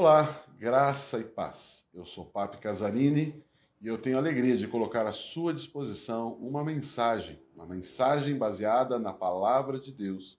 [0.00, 1.84] Olá, graça e paz.
[1.92, 3.44] Eu sou Papi Casarini
[3.80, 8.96] e eu tenho a alegria de colocar à sua disposição uma mensagem, uma mensagem baseada
[9.00, 10.38] na palavra de Deus.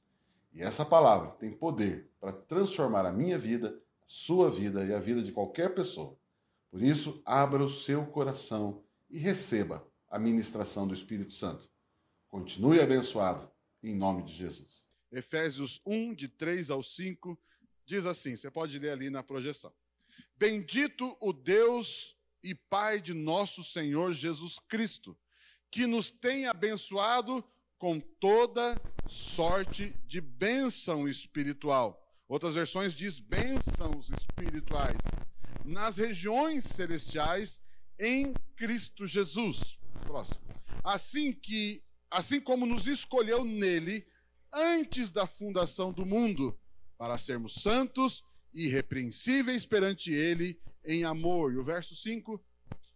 [0.54, 5.00] E essa palavra tem poder para transformar a minha vida, a sua vida e a
[5.02, 6.17] vida de qualquer pessoa.
[6.71, 11.69] Por isso, abra o seu coração e receba a ministração do Espírito Santo.
[12.29, 13.51] Continue abençoado,
[13.83, 14.87] em nome de Jesus.
[15.12, 17.38] Efésios 1, de 3 ao 5,
[17.90, 19.73] diz assim: você pode ler ali na projeção.
[20.38, 25.18] Bendito o Deus e Pai de nosso Senhor Jesus Cristo,
[25.72, 27.44] que nos tem abençoado
[27.80, 32.05] com toda sorte de bênção espiritual.
[32.28, 34.98] Outras versões diz bênçãos espirituais
[35.66, 37.59] nas regiões celestiais
[37.98, 39.80] em Cristo Jesus.
[40.06, 40.40] Próximo.
[40.84, 44.06] Assim que assim como nos escolheu nele
[44.53, 46.58] antes da fundação do mundo,
[46.99, 51.53] para sermos santos e irrepreensíveis perante ele em amor.
[51.53, 52.44] E o verso 5: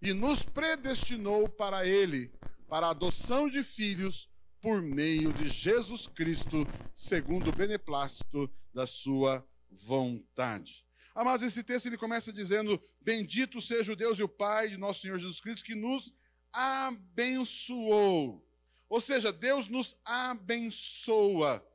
[0.02, 2.30] E nos predestinou para ele,
[2.68, 4.30] para a adoção de filhos
[4.62, 10.86] por meio de Jesus Cristo, segundo o beneplácito da sua vontade.
[11.16, 15.00] Amados, esse texto ele começa dizendo: Bendito seja o Deus e o Pai de nosso
[15.00, 16.14] Senhor Jesus Cristo, que nos
[16.52, 18.46] abençoou.
[18.90, 21.66] Ou seja, Deus nos abençoa.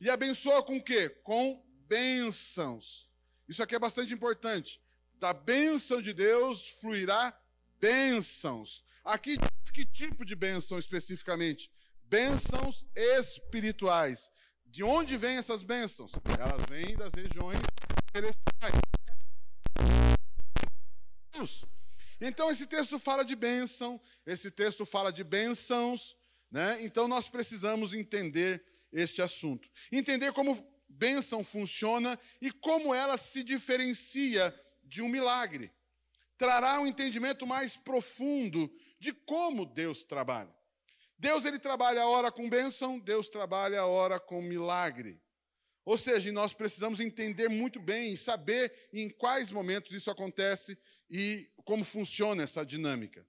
[0.00, 1.08] E abençoa com o quê?
[1.08, 3.08] Com bênçãos.
[3.48, 4.80] Isso aqui é bastante importante.
[5.14, 7.38] Da bênção de Deus fluirá
[7.78, 8.84] bênçãos.
[9.04, 11.70] Aqui diz que tipo de bênção especificamente?
[12.04, 14.30] Bênçãos espirituais.
[14.66, 16.12] De onde vêm essas bênçãos?
[16.38, 17.58] Elas vêm das regiões
[18.12, 18.74] celestiais.
[22.20, 26.16] Então esse texto fala de bênção, esse texto fala de bênçãos,
[26.50, 26.78] né?
[26.82, 29.68] Então nós precisamos entender este assunto.
[29.92, 35.72] Entender como bênção funciona e como ela se diferencia de um milagre.
[36.36, 40.54] Trará um entendimento mais profundo de como Deus trabalha.
[41.18, 45.20] Deus ele trabalha a hora com bênção, Deus trabalha a hora com milagre.
[45.84, 50.78] Ou seja, nós precisamos entender muito bem saber em quais momentos isso acontece
[51.10, 53.26] e como funciona essa dinâmica.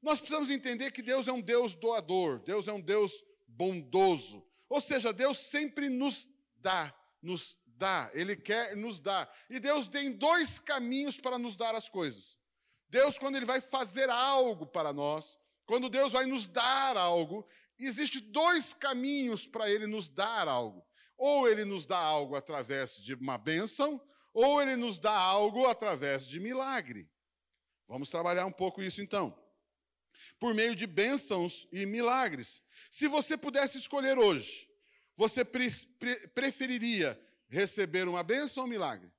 [0.00, 3.12] Nós precisamos entender que Deus é um Deus doador, Deus é um Deus
[3.46, 4.44] bondoso.
[4.68, 6.28] Ou seja, Deus sempre nos
[6.62, 9.30] dá, nos dá, Ele quer nos dar.
[9.50, 12.38] E Deus tem dois caminhos para nos dar as coisas.
[12.88, 17.46] Deus, quando Ele vai fazer algo para nós, quando Deus vai nos dar algo,
[17.78, 20.86] existe dois caminhos para Ele nos dar algo.
[21.16, 24.00] Ou Ele nos dá algo através de uma bênção,
[24.32, 27.10] ou Ele nos dá algo através de milagre.
[27.88, 29.38] Vamos trabalhar um pouco isso então.
[30.38, 32.62] Por meio de bênçãos e milagres.
[32.90, 34.71] Se você pudesse escolher hoje
[35.14, 39.10] você pre pre preferiria receber uma bênção ou um milagre?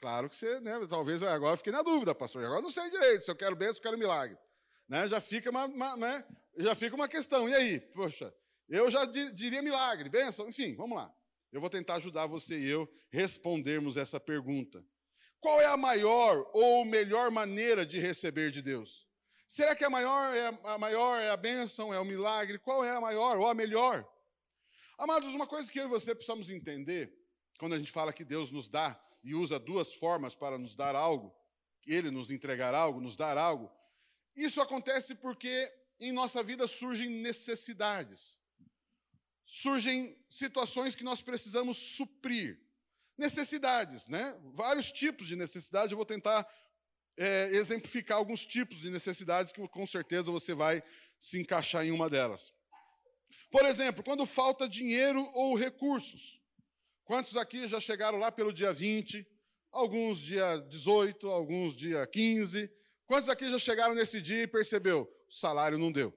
[0.00, 0.74] Claro que você, né?
[0.88, 2.44] Talvez agora eu fiquei na dúvida, pastor.
[2.44, 4.38] Agora não sei direito se eu quero bênção ou quero milagre.
[4.88, 5.06] Né?
[5.08, 6.24] Já, fica uma, uma né?
[6.56, 7.48] já fica uma questão.
[7.48, 7.80] E aí?
[7.80, 8.32] Poxa,
[8.68, 11.12] eu já di diria milagre, bênção, enfim, vamos lá.
[11.50, 14.84] Eu vou tentar ajudar você e eu respondermos essa pergunta.
[15.40, 19.06] Qual é a maior ou melhor maneira de receber de Deus?
[19.46, 22.58] Será que a maior é a maior é a bênção, é o milagre?
[22.58, 24.06] Qual é a maior ou a melhor?
[24.98, 27.16] Amados, uma coisa que eu e você precisamos entender,
[27.56, 30.96] quando a gente fala que Deus nos dá e usa duas formas para nos dar
[30.96, 31.32] algo,
[31.86, 33.70] Ele nos entregar algo, nos dar algo,
[34.34, 38.40] isso acontece porque em nossa vida surgem necessidades,
[39.46, 42.60] surgem situações que nós precisamos suprir.
[43.16, 44.36] Necessidades, né?
[44.52, 46.44] Vários tipos de necessidades, eu vou tentar
[47.16, 50.82] é, exemplificar alguns tipos de necessidades que com certeza você vai
[51.20, 52.52] se encaixar em uma delas.
[53.50, 56.40] Por exemplo, quando falta dinheiro ou recursos.
[57.04, 59.26] Quantos aqui já chegaram lá pelo dia 20?
[59.70, 62.70] Alguns dia 18, alguns dia 15.
[63.06, 65.10] Quantos aqui já chegaram nesse dia e percebeu?
[65.28, 66.12] O salário não deu.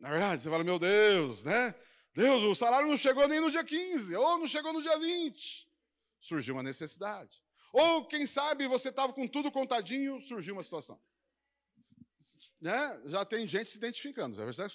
[0.00, 1.74] Na verdade, você fala, meu Deus, né?
[2.14, 5.68] Deus, o salário não chegou nem no dia 15, ou não chegou no dia 20.
[6.18, 7.42] Surgiu uma necessidade.
[7.72, 11.00] Ou, quem sabe, você estava com tudo contadinho, surgiu uma situação.
[12.60, 13.02] Né?
[13.06, 14.40] Já tem gente se identificando.
[14.40, 14.72] É verdade?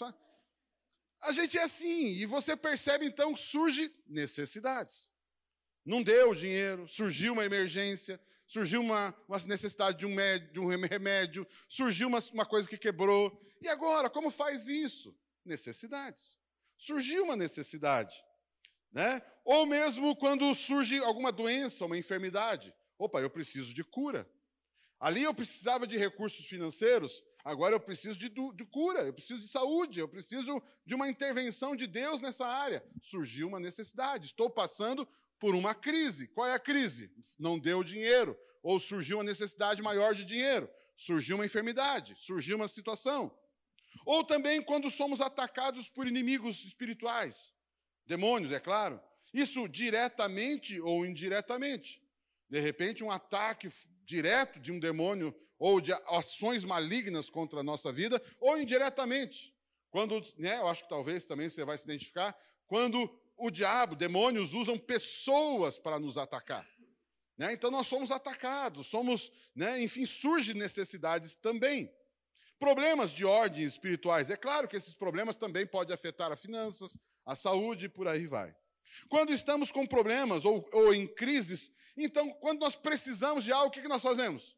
[1.21, 5.09] A gente é assim, e você percebe então que surge necessidades.
[5.83, 10.67] Não deu dinheiro, surgiu uma emergência, surgiu uma, uma necessidade de um, médio, de um
[10.67, 13.41] remédio, surgiu uma, uma coisa que quebrou.
[13.61, 15.17] E agora, como faz isso?
[15.43, 16.37] Necessidades.
[16.77, 18.15] Surgiu uma necessidade.
[18.91, 19.21] Né?
[19.43, 22.73] Ou mesmo quando surge alguma doença, uma enfermidade.
[22.97, 24.29] Opa, eu preciso de cura.
[24.99, 29.47] Ali eu precisava de recursos financeiros, Agora eu preciso de, de, cura, eu preciso de
[29.47, 32.83] saúde, eu preciso de uma intervenção de Deus nessa área.
[33.01, 34.25] Surgiu uma necessidade.
[34.25, 35.07] Estou passando
[35.39, 36.27] por uma crise.
[36.27, 37.09] Qual é a crise?
[37.39, 42.67] não deu dinheiro, ou surgiu uma necessidade maior de dinheiro, surgiu uma enfermidade, surgiu uma
[42.67, 43.33] situação.
[44.05, 47.53] Ou também quando somos atacados por inimigos espirituais,
[48.05, 48.99] demônios, é claro.
[49.33, 52.03] Isso diretamente ou indiretamente.
[52.49, 53.69] De repente, um ataque
[54.03, 59.53] direto de um demônio ou de ações malignas contra a nossa vida, ou indiretamente.
[59.89, 62.37] Quando, né, eu acho que talvez também você vai se identificar,
[62.67, 66.67] quando o diabo, demônios, usam pessoas para nos atacar.
[67.37, 67.53] Né?
[67.53, 71.91] Então nós somos atacados, somos, né, enfim, surgem necessidades também.
[72.59, 74.31] Problemas de ordem espirituais.
[74.31, 78.25] É claro que esses problemas também podem afetar as finanças, a saúde e por aí
[78.25, 78.55] vai.
[79.07, 83.71] Quando estamos com problemas ou, ou em crises, então, quando nós precisamos de algo, o
[83.71, 84.56] que, que nós fazemos?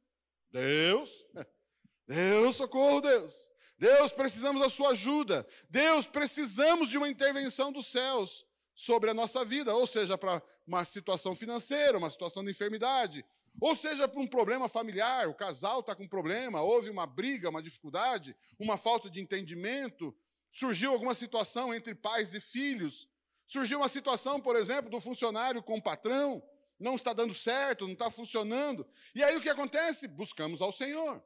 [0.52, 1.10] Deus,
[2.08, 3.50] Deus, socorro, Deus.
[3.78, 5.48] Deus, precisamos da sua ajuda.
[5.70, 10.84] Deus, precisamos de uma intervenção dos céus sobre a nossa vida, ou seja, para uma
[10.86, 13.26] situação financeira, uma situação de enfermidade,
[13.60, 17.50] ou seja, para um problema familiar, o casal está com um problema, houve uma briga,
[17.50, 20.16] uma dificuldade, uma falta de entendimento,
[20.50, 23.08] surgiu alguma situação entre pais e filhos,
[23.46, 26.42] surgiu uma situação, por exemplo, do funcionário com o patrão,
[26.80, 28.88] não está dando certo, não está funcionando.
[29.14, 30.08] E aí o que acontece?
[30.08, 31.22] Buscamos ao Senhor.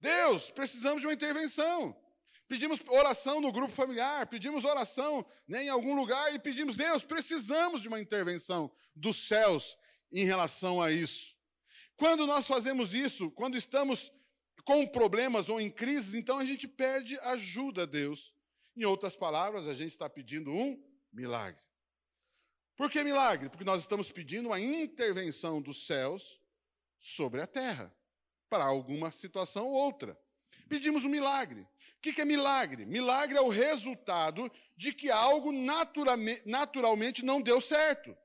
[0.00, 1.96] Deus, precisamos de uma intervenção.
[2.46, 7.80] Pedimos oração no grupo familiar, pedimos oração né, em algum lugar e pedimos, Deus, precisamos
[7.80, 9.78] de uma intervenção dos céus
[10.12, 11.34] em relação a isso.
[11.96, 14.12] Quando nós fazemos isso, quando estamos
[14.64, 18.34] com problemas ou em crises, então a gente pede ajuda a Deus.
[18.76, 20.82] Em outras palavras, a gente está pedindo um
[21.12, 21.62] milagre.
[22.76, 23.48] Por que milagre?
[23.48, 26.40] Porque nós estamos pedindo uma intervenção dos céus
[26.98, 27.94] sobre a terra,
[28.48, 30.18] para alguma situação ou outra.
[30.68, 31.60] Pedimos um milagre.
[31.60, 32.84] O que é milagre?
[32.84, 38.16] Milagre é o resultado de que algo naturalmente não deu certo.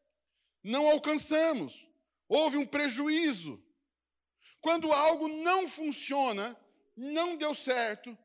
[0.63, 1.88] Não alcançamos.
[2.28, 3.63] Houve um prejuízo.
[4.62, 6.60] Quando algo não funciona,
[6.95, 8.18] não deu certo,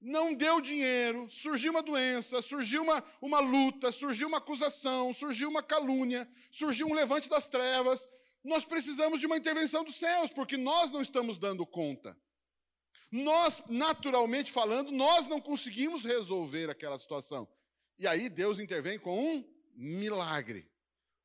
[0.00, 5.62] não deu dinheiro, surgiu uma doença, surgiu uma, uma luta, surgiu uma acusação, surgiu uma
[5.62, 8.08] calúnia, surgiu um levante das trevas.
[8.42, 12.16] Nós precisamos de uma intervenção dos céus, porque nós não estamos dando conta.
[13.12, 17.46] Nós, naturalmente falando, nós não conseguimos resolver aquela situação.
[17.98, 19.44] E aí Deus intervém com um
[19.74, 20.66] milagre.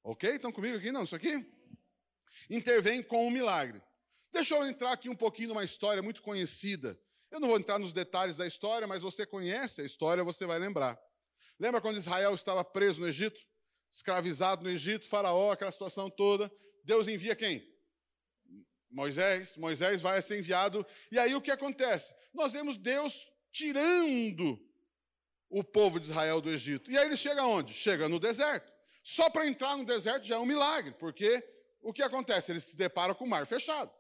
[0.04, 0.32] Ok?
[0.32, 0.92] Estão comigo aqui?
[0.92, 1.46] Não, isso aqui?
[2.50, 3.82] Intervém com um milagre.
[4.34, 7.00] Deixa eu entrar aqui um pouquinho numa história muito conhecida
[7.36, 10.58] eu não vou entrar nos detalhes da história, mas você conhece a história, você vai
[10.58, 10.98] lembrar.
[11.60, 13.38] Lembra quando Israel estava preso no Egito?
[13.92, 16.50] Escravizado no Egito, Faraó, aquela situação toda.
[16.84, 17.62] Deus envia quem?
[18.90, 19.58] Moisés.
[19.58, 20.86] Moisés vai ser enviado.
[21.12, 22.16] E aí o que acontece?
[22.34, 24.58] Nós vemos Deus tirando
[25.50, 26.90] o povo de Israel do Egito.
[26.90, 27.74] E aí ele chega onde?
[27.74, 28.72] Chega no deserto.
[29.04, 31.44] Só para entrar no deserto já é um milagre, porque
[31.82, 32.54] o que acontece?
[32.54, 33.92] Eles se deparam com o mar fechado.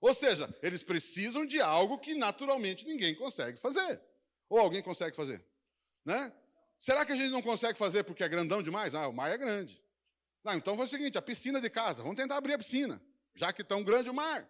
[0.00, 4.00] Ou seja, eles precisam de algo que naturalmente ninguém consegue fazer.
[4.48, 5.44] Ou alguém consegue fazer.
[6.04, 6.32] Né?
[6.78, 8.94] Será que a gente não consegue fazer porque é grandão demais?
[8.94, 9.82] Ah, o mar é grande.
[10.44, 13.02] Não, então foi o seguinte: a piscina de casa, vamos tentar abrir a piscina,
[13.34, 14.48] já que tão grande o mar.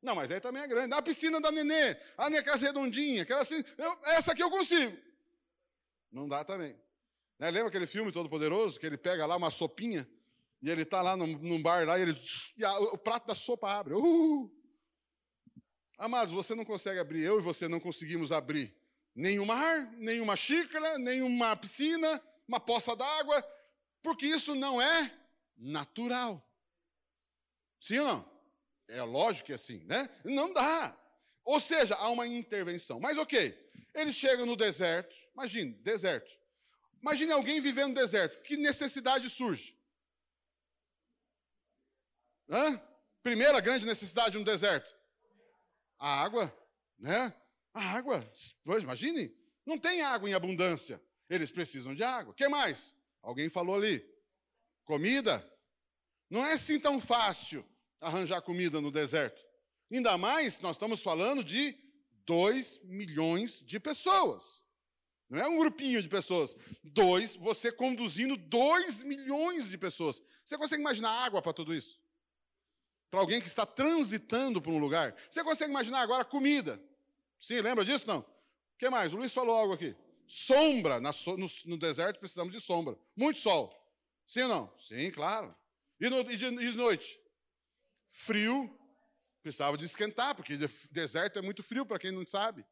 [0.00, 0.94] Não, mas aí também é grande.
[0.94, 4.96] A piscina da nenê, a minha casa redondinha, aquela assim, eu, essa aqui eu consigo.
[6.12, 6.78] Não dá também.
[7.38, 7.50] Né?
[7.50, 10.08] Lembra aquele filme Todo Poderoso, que ele pega lá uma sopinha,
[10.62, 12.20] e ele está lá num, num, bar lá, e, ele,
[12.56, 13.94] e a, o prato da sopa abre.
[13.94, 14.50] Uh!
[15.98, 18.72] Amados, você não consegue abrir, eu e você não conseguimos abrir
[19.14, 23.44] nenhum mar, nenhuma xícara, nenhuma piscina, uma poça d'água,
[24.00, 25.12] porque isso não é
[25.56, 26.40] natural.
[27.80, 28.38] Sim ou não?
[28.86, 30.08] É lógico que é assim, né?
[30.24, 30.96] Não dá.
[31.44, 33.00] Ou seja, há uma intervenção.
[33.00, 33.58] Mas ok,
[33.92, 36.30] eles chegam no deserto, imagine, deserto.
[37.02, 39.76] Imagine alguém vivendo no deserto, que necessidade surge?
[42.48, 42.80] Hã?
[43.22, 44.94] Primeira grande necessidade no deserto:
[45.98, 46.54] a água,
[46.98, 47.34] né?
[47.74, 48.32] A água,
[48.64, 49.34] pois imagine,
[49.66, 51.02] não tem água em abundância.
[51.28, 52.32] Eles precisam de água.
[52.34, 52.96] Que mais?
[53.22, 54.04] Alguém falou ali.
[54.84, 55.46] Comida.
[56.30, 57.64] Não é assim tão fácil
[58.00, 59.40] arranjar comida no deserto.
[59.92, 61.76] Ainda mais, nós estamos falando de
[62.24, 64.62] 2 milhões de pessoas.
[65.28, 66.56] Não é um grupinho de pessoas.
[66.82, 70.22] Dois, você conduzindo 2 milhões de pessoas.
[70.44, 72.00] Você consegue imaginar água para tudo isso?
[73.10, 75.14] Para alguém que está transitando por um lugar.
[75.30, 76.80] Você consegue imaginar agora comida?
[77.40, 78.06] Sim, lembra disso?
[78.06, 78.20] Não?
[78.20, 78.26] O
[78.78, 79.12] que mais?
[79.12, 79.94] O Luiz falou algo aqui.
[80.26, 81.00] Sombra.
[81.00, 82.98] no, deserto precisamos de sombra.
[83.16, 83.74] Muito sol.
[84.26, 84.74] Sim ou não?
[84.78, 85.54] Sim, claro.
[85.98, 87.18] E, no, de, e de noite?
[88.06, 88.74] Frio.
[89.42, 90.58] Precisava de esquentar, porque
[90.90, 92.66] deserto é muito frio, para quem não sabe.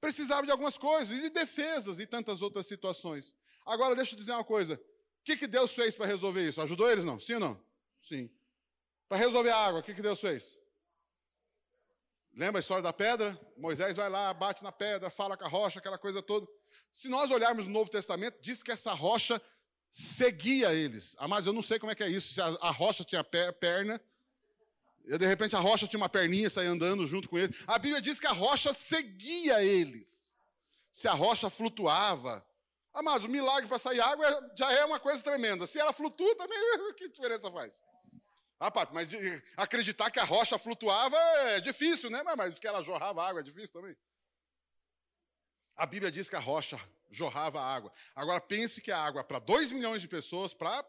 [0.00, 3.36] Precisava de algumas coisas, e de defesas e tantas outras situações.
[3.64, 4.74] Agora, deixa eu dizer uma coisa.
[4.74, 6.60] O que, que Deus fez para resolver isso?
[6.60, 7.20] Ajudou eles, não?
[7.20, 7.64] Sim ou não?
[8.08, 8.30] Sim.
[9.10, 10.56] Para resolver a água, o que, que Deus fez?
[12.32, 13.36] Lembra a história da pedra?
[13.56, 16.46] Moisés vai lá, bate na pedra, fala com a rocha, aquela coisa toda.
[16.92, 19.42] Se nós olharmos no Novo Testamento, diz que essa rocha
[19.90, 21.16] seguia eles.
[21.18, 24.00] Amados, eu não sei como é que é isso, se a, a rocha tinha perna,
[25.04, 27.56] e de repente a rocha tinha uma perninha e andando junto com eles.
[27.66, 30.36] A Bíblia diz que a rocha seguia eles.
[30.92, 32.46] Se a rocha flutuava.
[32.94, 35.66] Amados, o milagre para sair água já é uma coisa tremenda.
[35.66, 36.56] Se ela flutua, também,
[36.94, 37.89] que diferença faz?
[38.62, 39.08] Ah, Pato, mas
[39.56, 42.22] acreditar que a rocha flutuava é difícil, né?
[42.22, 43.96] Mas que ela jorrava água é difícil também.
[45.74, 47.90] A Bíblia diz que a rocha jorrava água.
[48.14, 50.84] Agora pense que a água para 2 milhões de pessoas, para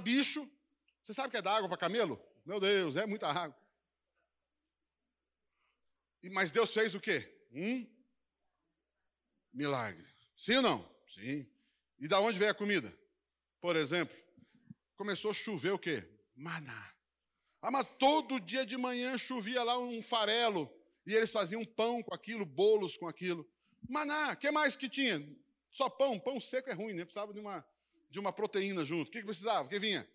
[0.00, 0.50] bicho.
[1.02, 2.18] Você sabe que é da água para camelo?
[2.46, 3.56] Meu Deus, é muita água.
[6.32, 7.46] Mas Deus fez o quê?
[7.52, 7.86] Um
[9.52, 10.08] milagre.
[10.38, 10.96] Sim ou não?
[11.06, 11.46] Sim.
[11.98, 12.98] E da onde veio a comida?
[13.60, 14.16] Por exemplo,
[14.96, 16.15] começou a chover o quê?
[16.36, 16.92] Maná.
[17.62, 20.70] Ah, mas todo dia de manhã chovia lá um farelo
[21.06, 23.48] e eles faziam pão com aquilo, bolos com aquilo.
[23.88, 25.26] Maná, que mais que tinha?
[25.70, 27.04] Só pão, pão seco é ruim, né?
[27.04, 27.66] Precisava de uma,
[28.10, 29.08] de uma proteína junto.
[29.08, 29.66] O que, que precisava?
[29.66, 30.08] O que vinha?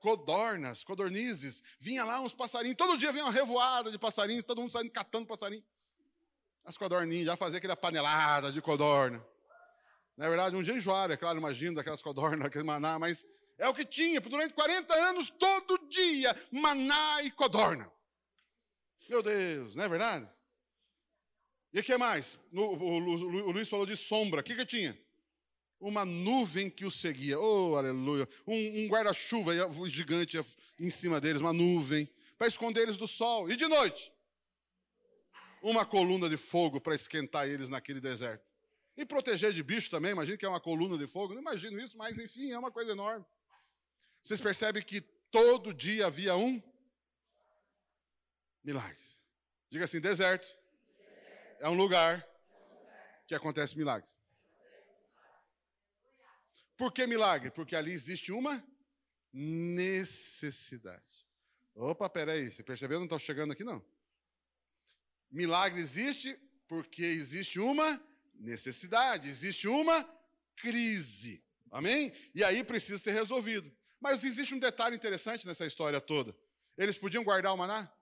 [0.00, 1.62] Codornas, codornizes.
[1.78, 2.76] Vinha lá uns passarinhos.
[2.76, 5.64] Todo dia vinha uma revoada de passarinhos, todo mundo saindo catando passarinho.
[6.64, 9.24] As codorninhas, já fazia aquela panelada de codorna.
[10.16, 13.24] Na verdade, um dia enjoaram, é claro, imagino, daquelas codornas, aquele maná, mas
[13.58, 17.90] é o que tinha durante 40 anos, todo dia, maná e codorna.
[19.08, 20.30] Meu Deus, não é verdade?
[21.72, 22.38] E o que mais?
[22.52, 24.40] O, o, o, Luiz falou de sombra.
[24.40, 24.98] O que, que tinha?
[25.80, 27.38] Uma nuvem que o seguia.
[27.38, 28.28] Oh, aleluia.
[28.46, 29.52] Um, um guarda-chuva
[29.86, 30.38] gigante
[30.78, 33.50] em cima deles, uma nuvem, para esconder eles do sol.
[33.50, 34.12] E de noite?
[35.62, 38.46] Uma coluna de fogo para esquentar eles naquele deserto.
[38.96, 41.34] E proteger de bicho também, imagina que é uma coluna de fogo.
[41.34, 43.24] Não imagino isso, mas enfim, é uma coisa enorme.
[44.22, 46.62] Vocês percebem que todo dia havia um
[48.62, 48.96] milagre.
[49.70, 50.48] Diga assim: deserto
[51.60, 52.26] é um lugar
[53.26, 54.08] que acontece milagre.
[56.76, 57.50] Por que milagre?
[57.50, 58.64] Porque ali existe uma
[59.32, 61.26] necessidade.
[61.74, 62.98] Opa, peraí, você percebeu?
[62.98, 63.84] Não está chegando aqui, não.
[65.30, 68.00] Milagre existe porque existe uma
[68.34, 70.04] necessidade, existe uma
[70.56, 71.42] crise.
[71.70, 72.12] Amém?
[72.34, 73.70] E aí precisa ser resolvido.
[74.00, 76.36] Mas existe um detalhe interessante nessa história toda.
[76.76, 77.92] Eles podiam guardar o maná?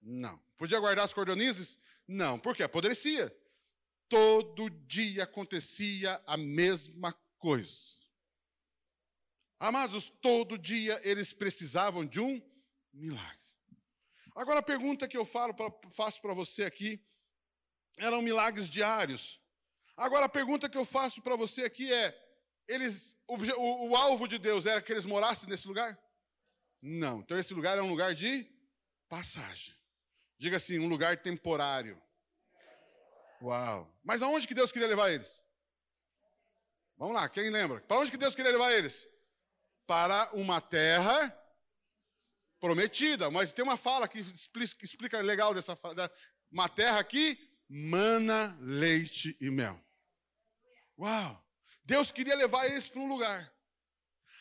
[0.00, 0.38] Não.
[0.56, 1.78] Podia guardar as cordonizes?
[2.06, 2.38] Não.
[2.38, 2.62] Por quê?
[2.62, 3.34] Apodrecia.
[4.08, 8.00] Todo dia acontecia a mesma coisa.
[9.58, 12.40] Amados, todo dia eles precisavam de um
[12.92, 13.38] milagre.
[14.34, 15.54] Agora a pergunta que eu falo
[15.90, 17.04] faço para você aqui
[17.98, 19.40] eram milagres diários.
[19.96, 22.16] Agora a pergunta que eu faço para você aqui é:
[22.68, 25.98] eles, o, o, o alvo de Deus era que eles morassem nesse lugar?
[26.80, 27.20] Não.
[27.20, 28.46] Então esse lugar é um lugar de
[29.08, 29.74] passagem.
[30.38, 32.00] Diga assim, um lugar temporário.
[33.42, 33.92] Uau.
[34.02, 35.42] Mas aonde que Deus queria levar eles?
[36.96, 37.80] Vamos lá, quem lembra?
[37.80, 39.08] Para onde que Deus queria levar eles?
[39.86, 41.36] Para uma terra
[42.58, 43.30] prometida.
[43.30, 46.10] Mas tem uma fala que explica, legal dessa fala.
[46.50, 47.38] Uma terra que
[47.68, 49.82] mana leite e mel.
[50.98, 51.49] Uau!
[51.90, 53.52] Deus queria levar eles para um lugar.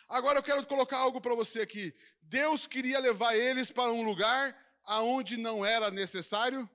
[0.08, 1.96] Agora eu quero colocar algo para você aqui.
[2.22, 6.70] Deus queria levar eles para um lugar aonde não era necessário.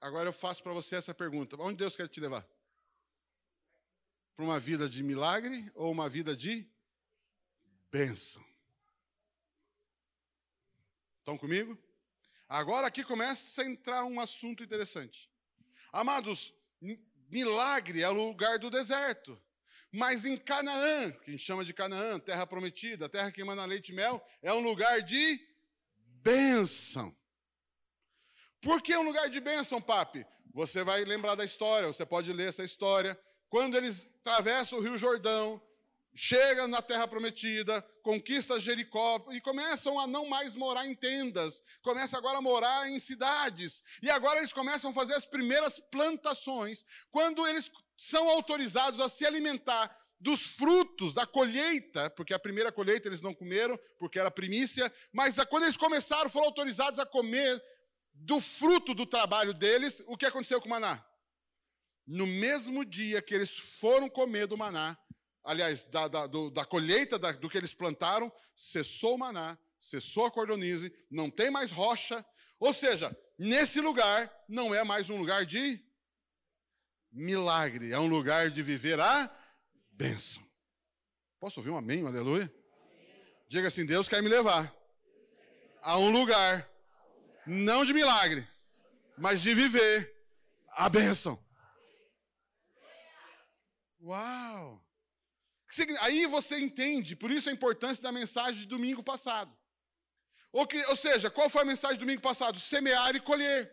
[0.00, 2.48] Agora eu faço para você essa pergunta: onde Deus quer te levar?
[4.34, 6.66] Para uma vida de milagre ou uma vida de
[7.90, 8.42] bênção?
[11.18, 11.76] Estão comigo?
[12.48, 15.33] Agora aqui começa a entrar um assunto interessante.
[15.94, 16.52] Amados,
[17.30, 19.40] milagre é o lugar do deserto.
[19.92, 23.90] Mas em Canaã, que a gente chama de Canaã, terra prometida, terra que emana leite
[23.90, 25.40] e mel, é um lugar de
[26.20, 27.16] bênção.
[28.60, 30.26] Por que um lugar de bênção, papi?
[30.52, 33.16] Você vai lembrar da história, você pode ler essa história.
[33.48, 35.62] Quando eles atravessam o Rio Jordão,
[36.14, 42.18] chegam na terra prometida, conquistam Jericó e começam a não mais morar em tendas, começam
[42.18, 43.82] agora a morar em cidades.
[44.02, 49.26] E agora eles começam a fazer as primeiras plantações, quando eles são autorizados a se
[49.26, 54.90] alimentar dos frutos da colheita, porque a primeira colheita eles não comeram, porque era primícia,
[55.12, 57.62] mas quando eles começaram, foram autorizados a comer
[58.14, 61.04] do fruto do trabalho deles, o que aconteceu com o maná?
[62.06, 64.96] No mesmo dia que eles foram comer do maná,
[65.44, 70.24] aliás, da, da, do, da colheita da, do que eles plantaram, cessou o maná, cessou
[70.24, 72.24] a cordonize, não tem mais rocha.
[72.58, 75.78] Ou seja, nesse lugar não é mais um lugar de
[77.12, 79.30] milagre, é um lugar de viver a
[79.92, 80.42] bênção.
[81.38, 82.52] Posso ouvir um amém, um aleluia?
[83.48, 84.74] Diga assim: Deus quer me levar
[85.82, 86.68] a um lugar,
[87.46, 88.46] não de milagre,
[89.18, 90.12] mas de viver
[90.70, 91.38] a bênção.
[94.00, 94.83] Uau!
[96.00, 99.54] Aí você entende, por isso a importância da mensagem de domingo passado.
[100.52, 102.60] Ou, seja, qual foi a mensagem do domingo passado?
[102.60, 103.72] Semear e colher.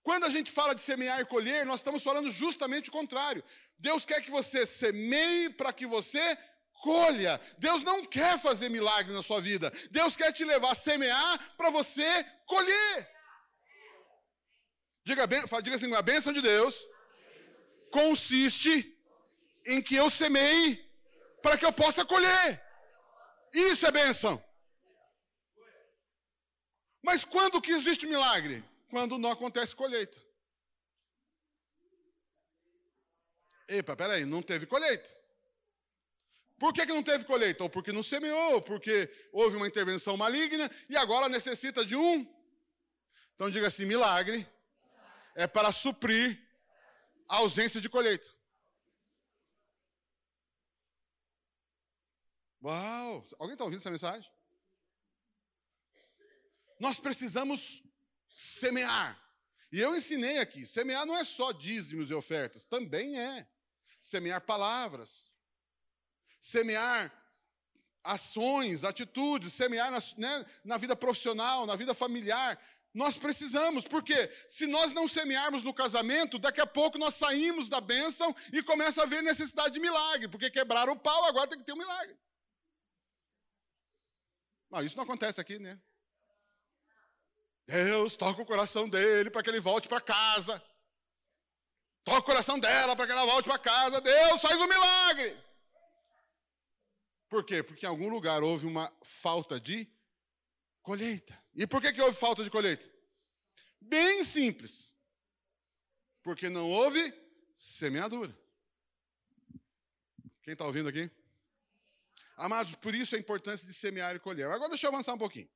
[0.00, 3.42] Quando a gente fala de semear e colher, nós estamos falando justamente o contrário.
[3.76, 6.38] Deus quer que você semeie para que você
[6.80, 7.40] colha.
[7.58, 9.72] Deus não quer fazer milagre na sua vida.
[9.90, 13.10] Deus quer te levar a semear para você colher.
[15.04, 15.26] Diga,
[15.62, 16.76] diga assim: a bênção de Deus
[17.90, 18.95] consiste
[19.66, 20.84] em que eu semeie
[21.42, 22.62] para que eu possa colher.
[23.52, 24.42] Isso é bênção.
[27.02, 28.64] Mas quando que existe milagre?
[28.90, 30.20] Quando não acontece colheita.
[33.68, 35.08] Epa, peraí, não teve colheita.
[36.58, 37.62] Por que, que não teve colheita?
[37.64, 42.26] Ou porque não semeou, porque houve uma intervenção maligna e agora necessita de um.
[43.34, 44.48] Então diga assim: milagre
[45.34, 46.40] é para suprir
[47.28, 48.35] a ausência de colheita.
[52.66, 53.24] Uau!
[53.38, 54.28] Alguém está ouvindo essa mensagem?
[56.80, 57.80] Nós precisamos
[58.36, 59.16] semear.
[59.70, 63.48] E eu ensinei aqui: semear não é só dízimos e ofertas, também é
[64.00, 65.30] semear palavras,
[66.40, 67.12] semear
[68.02, 72.60] ações, atitudes, semear na, né, na vida profissional, na vida familiar.
[72.92, 77.80] Nós precisamos, porque se nós não semearmos no casamento, daqui a pouco nós saímos da
[77.80, 81.64] bênção e começa a haver necessidade de milagre, porque quebraram o pau, agora tem que
[81.64, 82.16] ter um milagre.
[84.76, 85.80] Mas isso não acontece aqui, né?
[87.66, 90.62] Deus toca o coração dele para que ele volte para casa.
[92.04, 94.02] Toca o coração dela para que ela volte para casa.
[94.02, 95.34] Deus faz um milagre.
[97.30, 97.62] Por quê?
[97.62, 99.90] Porque em algum lugar houve uma falta de
[100.82, 101.42] colheita.
[101.54, 102.86] E por que, que houve falta de colheita?
[103.80, 104.92] Bem simples.
[106.22, 107.14] Porque não houve
[107.56, 108.38] semeadura.
[110.42, 111.10] Quem está ouvindo aqui?
[112.36, 114.46] Amados, por isso a importância de semear e colher.
[114.48, 115.48] Agora deixa eu avançar um pouquinho.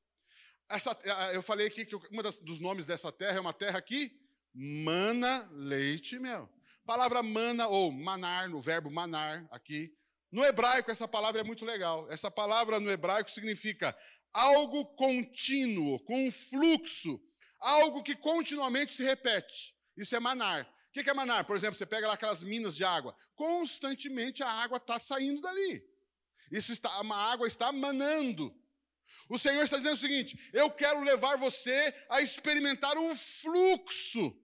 [0.69, 0.97] Essa,
[1.33, 4.13] eu falei aqui que um dos nomes dessa terra é uma terra que
[4.55, 6.49] mana leite e mel.
[6.87, 9.95] Palavra mana ou manar, no verbo manar aqui.
[10.33, 12.11] No hebraico, essa palavra é muito legal.
[12.11, 13.97] Essa palavra no hebraico significa
[14.33, 17.21] algo contínuo, com um fluxo,
[17.59, 19.75] algo que continuamente se repete.
[19.97, 20.65] Isso é manar.
[20.89, 21.45] O que é manar?
[21.45, 23.15] Por exemplo, você pega lá aquelas minas de água.
[23.35, 25.85] Constantemente a água está saindo dali.
[26.51, 28.55] Isso está, a água está manando.
[29.29, 34.37] O Senhor está dizendo o seguinte: eu quero levar você a experimentar um fluxo.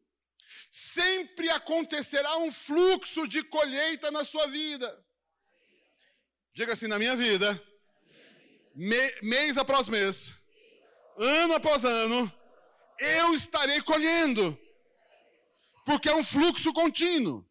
[0.70, 5.04] Sempre acontecerá um fluxo de colheita na sua vida.
[6.54, 7.60] Diga assim: na minha vida,
[8.74, 10.32] me, mês após mês,
[11.16, 12.32] ano após ano,
[12.98, 14.58] eu estarei colhendo,
[15.84, 17.45] porque é um fluxo contínuo.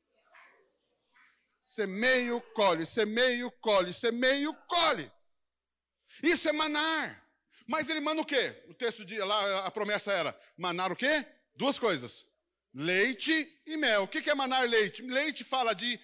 [1.65, 5.11] Semeio, colhe, semeio, colhe, semeio, colhe.
[6.21, 7.27] Isso é manar.
[7.65, 8.63] Mas ele mana o quê?
[8.67, 11.25] O texto de lá, a promessa era manar o quê?
[11.55, 12.27] Duas coisas:
[12.71, 14.03] leite e mel.
[14.03, 15.01] O que é manar leite?
[15.01, 15.99] Leite fala de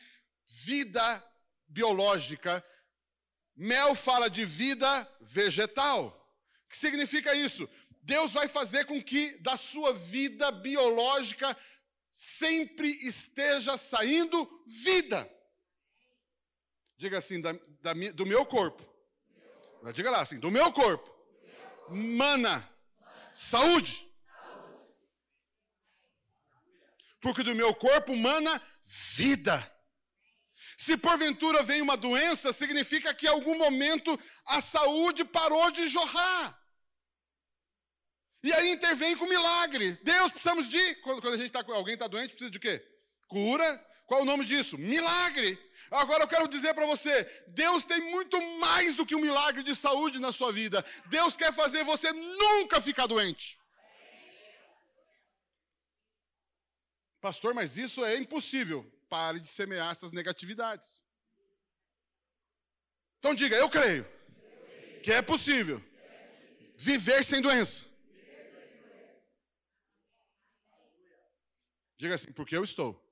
[0.66, 1.24] vida
[1.68, 2.66] biológica,
[3.56, 6.08] mel fala de vida vegetal.
[6.66, 7.70] O que significa isso?
[8.02, 11.56] Deus vai fazer com que da sua vida biológica
[12.10, 15.32] sempre esteja saindo vida.
[17.02, 18.88] Diga assim, da, da, do meu corpo
[19.92, 21.10] Diga lá assim, do meu corpo.
[21.90, 22.56] Mana.
[23.34, 24.08] Saúde.
[27.20, 29.56] Porque do meu corpo mana vida.
[30.78, 36.46] Se porventura vem uma doença, significa que em algum momento a saúde parou de jorrar.
[38.44, 39.94] E aí intervém com milagre.
[40.04, 40.96] Deus, precisamos de.
[40.98, 42.80] Quando, quando a gente tá, alguém está doente, precisa de quê?
[43.28, 43.91] Cura.
[44.12, 44.78] Qual o nome disso?
[44.78, 45.58] Milagre.
[45.90, 49.74] Agora eu quero dizer para você: Deus tem muito mais do que um milagre de
[49.74, 50.84] saúde na sua vida.
[51.06, 53.58] Deus quer fazer você nunca ficar doente.
[57.22, 58.86] Pastor, mas isso é impossível.
[59.08, 61.02] Pare de semear essas negatividades.
[63.20, 64.06] Então diga, eu creio
[65.02, 65.82] que é possível
[66.76, 67.86] viver sem doença.
[71.96, 73.11] Diga assim, porque eu estou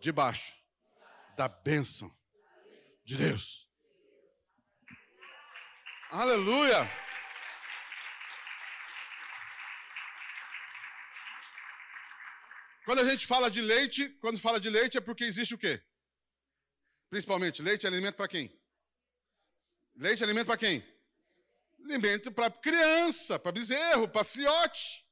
[0.00, 0.54] debaixo
[1.36, 2.14] da bênção
[3.04, 3.68] de Deus.
[6.10, 6.90] Aleluia!
[12.84, 15.80] Quando a gente fala de leite, quando fala de leite é porque existe o quê?
[17.08, 18.60] Principalmente, leite é alimento para quem?
[19.94, 20.84] Leite é alimento para quem?
[21.84, 25.06] Alimento para criança, para bezerro, para filhote.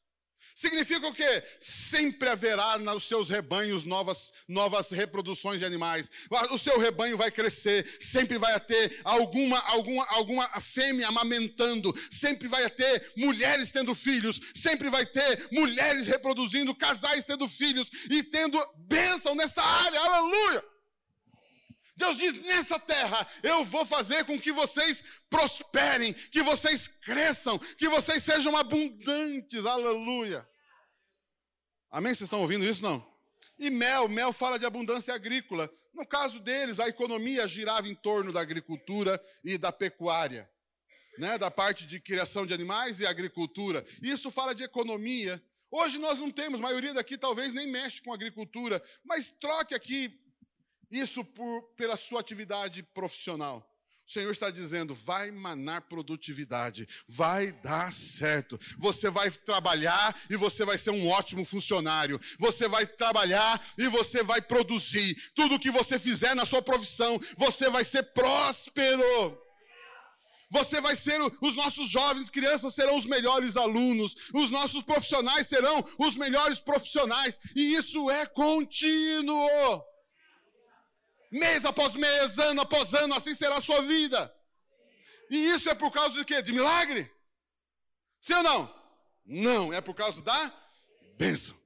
[0.54, 1.42] Significa o quê?
[1.60, 6.10] Sempre haverá nos seus rebanhos novas, novas reproduções de animais.
[6.50, 12.68] O seu rebanho vai crescer, sempre vai ter alguma, alguma, alguma fêmea amamentando, sempre vai
[12.70, 19.34] ter mulheres tendo filhos, sempre vai ter mulheres reproduzindo, casais tendo filhos e tendo bênção
[19.34, 20.00] nessa área.
[20.00, 20.77] Aleluia!
[21.98, 27.88] Deus diz: nessa terra eu vou fazer com que vocês prosperem, que vocês cresçam, que
[27.88, 29.66] vocês sejam abundantes.
[29.66, 30.48] Aleluia.
[31.90, 32.14] Amém?
[32.14, 32.82] Vocês estão ouvindo isso?
[32.82, 33.04] Não?
[33.58, 35.68] E mel, mel fala de abundância agrícola.
[35.92, 40.48] No caso deles, a economia girava em torno da agricultura e da pecuária,
[41.18, 41.36] né?
[41.36, 43.84] da parte de criação de animais e agricultura.
[44.00, 45.42] Isso fala de economia.
[45.68, 50.16] Hoje nós não temos, a maioria daqui talvez nem mexe com agricultura, mas troque aqui
[50.90, 53.64] isso por, pela sua atividade profissional.
[54.08, 58.58] O Senhor está dizendo: vai manar produtividade, vai dar certo.
[58.78, 62.18] Você vai trabalhar e você vai ser um ótimo funcionário.
[62.38, 65.14] Você vai trabalhar e você vai produzir.
[65.34, 69.38] Tudo que você fizer na sua profissão, você vai ser próspero.
[70.50, 75.84] Você vai ser, os nossos jovens, crianças serão os melhores alunos, os nossos profissionais serão
[75.98, 79.82] os melhores profissionais, e isso é contínuo.
[81.30, 84.34] Mês após mês, ano após ano, assim será a sua vida.
[85.30, 86.40] E isso é por causa de quê?
[86.40, 87.10] De milagre?
[88.20, 88.78] Sim ou não?
[89.24, 90.52] Não, é por causa da
[91.16, 91.56] bênção.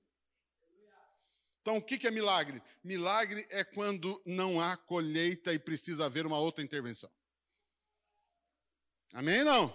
[1.60, 2.60] Então, o que é milagre?
[2.82, 7.10] Milagre é quando não há colheita e precisa haver uma outra intervenção.
[9.12, 9.44] Amém?
[9.44, 9.72] Não?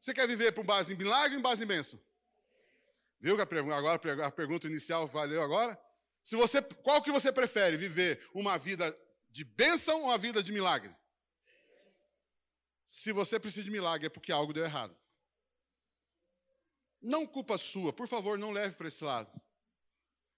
[0.00, 2.00] Você quer viver por base em milagre ou em base em bênção?
[3.18, 5.76] Viu que agora a pergunta inicial valeu agora?
[6.26, 7.76] Se você, qual que você prefere?
[7.76, 8.92] Viver uma vida
[9.30, 10.92] de bênção ou uma vida de milagre?
[12.84, 14.98] Se você precisa de milagre, é porque algo deu errado.
[17.00, 19.30] Não culpa sua, por favor, não leve para esse lado.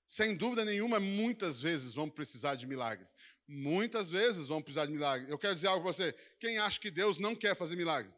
[0.07, 3.09] Sem dúvida nenhuma, muitas vezes vamos precisar de milagre.
[3.47, 5.33] Muitas vezes vamos precisar de milagre.
[5.33, 6.13] Eu quero dizer algo para você.
[6.39, 8.13] Quem acha que Deus não quer fazer milagre?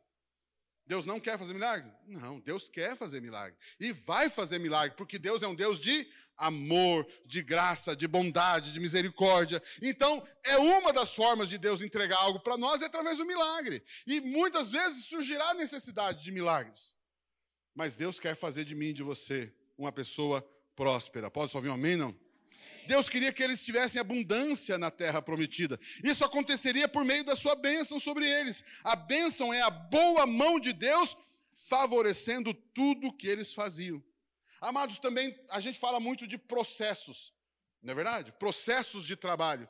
[0.90, 1.88] Deus não quer fazer milagre?
[2.04, 3.56] Não, Deus quer fazer milagre.
[3.78, 6.04] E vai fazer milagre, porque Deus é um Deus de
[6.36, 9.62] amor, de graça, de bondade, de misericórdia.
[9.80, 13.84] Então, é uma das formas de Deus entregar algo para nós é através do milagre.
[14.04, 16.92] E muitas vezes surgirá a necessidade de milagres.
[17.72, 20.42] Mas Deus quer fazer de mim e de você uma pessoa
[20.74, 21.30] próspera.
[21.30, 22.18] Pode só ouvir um amém, não?
[22.90, 25.78] Deus queria que eles tivessem abundância na terra prometida.
[26.02, 28.64] Isso aconteceria por meio da sua bênção sobre eles.
[28.82, 31.16] A bênção é a boa mão de Deus
[31.52, 34.02] favorecendo tudo o que eles faziam.
[34.60, 37.32] Amados, também a gente fala muito de processos,
[37.80, 38.32] não é verdade?
[38.32, 39.68] Processos de trabalho.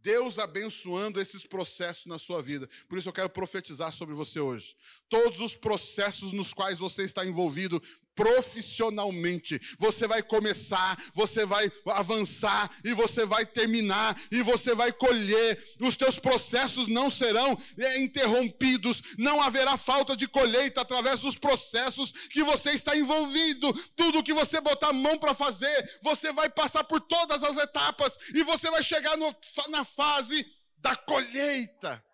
[0.00, 2.68] Deus abençoando esses processos na sua vida.
[2.88, 4.76] Por isso eu quero profetizar sobre você hoje.
[5.08, 7.82] Todos os processos nos quais você está envolvido
[8.20, 9.58] profissionalmente.
[9.78, 15.58] Você vai começar, você vai avançar e você vai terminar e você vai colher.
[15.80, 22.12] Os teus processos não serão é, interrompidos, não haverá falta de colheita através dos processos
[22.12, 23.72] que você está envolvido.
[23.96, 28.18] Tudo que você botar a mão para fazer, você vai passar por todas as etapas
[28.34, 29.34] e você vai chegar no,
[29.70, 32.04] na fase da colheita.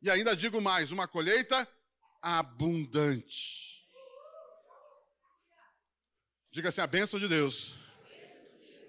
[0.00, 1.68] E ainda digo mais, uma colheita
[2.22, 3.69] abundante.
[6.50, 7.76] Diga assim: a bênção de Deus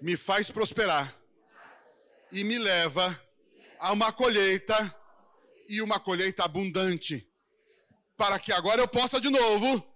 [0.00, 1.16] me faz prosperar
[2.32, 3.18] e me leva
[3.78, 4.76] a uma colheita
[5.68, 7.28] e uma colheita abundante,
[8.16, 9.88] para que agora eu possa de novo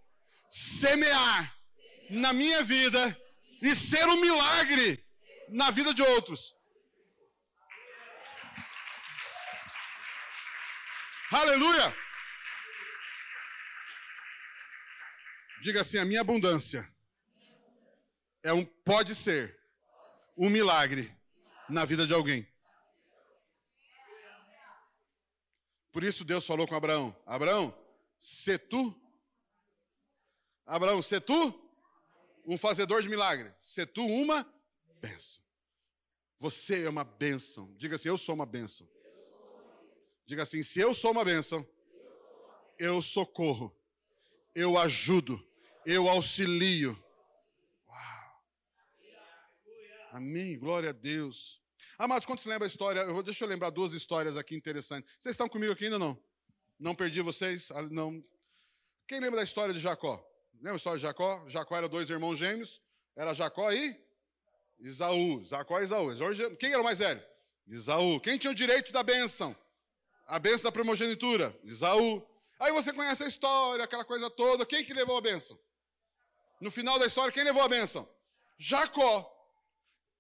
[0.49, 1.57] semear
[2.09, 3.21] na minha vida
[3.61, 5.05] e ser um milagre
[5.49, 6.55] na vida de outros.
[11.33, 11.97] Aleluia!
[15.61, 16.96] Diga assim: a minha abundância
[18.47, 19.59] é um pode ser
[20.37, 21.13] um milagre
[21.69, 22.47] na vida de alguém.
[25.91, 27.77] Por isso Deus falou com Abraão: Abraão,
[28.17, 28.95] se tu,
[30.65, 31.61] Abraão, se tu,
[32.47, 34.47] um fazedor de milagre, se tu uma
[35.01, 35.43] bênção.
[36.39, 37.75] Você é uma bênção.
[37.77, 38.89] Diga assim: eu sou uma bênção.
[40.25, 41.67] Diga assim: se eu sou uma bênção,
[42.79, 43.77] eu socorro,
[44.55, 45.45] eu ajudo,
[45.85, 46.97] eu auxilio,
[50.17, 50.59] Amém.
[50.59, 51.61] Glória a Deus.
[51.99, 55.15] Amados, quando se lembra a história, eu vou, deixa eu lembrar duas histórias aqui interessantes.
[55.19, 56.19] Vocês estão comigo aqui ainda não?
[56.79, 57.71] Não perdi vocês?
[57.71, 58.25] Ah, não.
[59.07, 60.27] Quem lembra da história de Jacó?
[60.55, 61.45] Lembra a história de Jacó?
[61.49, 62.81] Jacó era dois irmãos gêmeos.
[63.15, 63.95] Era Jacó e
[64.79, 65.45] Isaú.
[65.45, 66.09] Jacó e Isaú.
[66.59, 67.23] Quem era o mais velho?
[67.67, 68.19] Isaú.
[68.19, 69.55] Quem tinha o direito da bênção?
[70.27, 72.27] A bênção da primogenitura, Isaú.
[72.59, 74.65] Aí você conhece a história, aquela coisa toda.
[74.65, 75.59] Quem que levou a bênção?
[76.59, 78.09] No final da história, quem levou a bênção?
[78.57, 79.36] Jacó.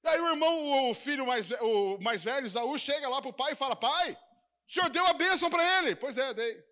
[0.06, 3.52] Aí o irmão, o filho mais, o mais velho, Isaú, chega lá para o pai
[3.52, 4.16] e fala: Pai,
[4.68, 5.96] o senhor deu a bênção para ele?
[5.96, 6.64] Pois é, dei.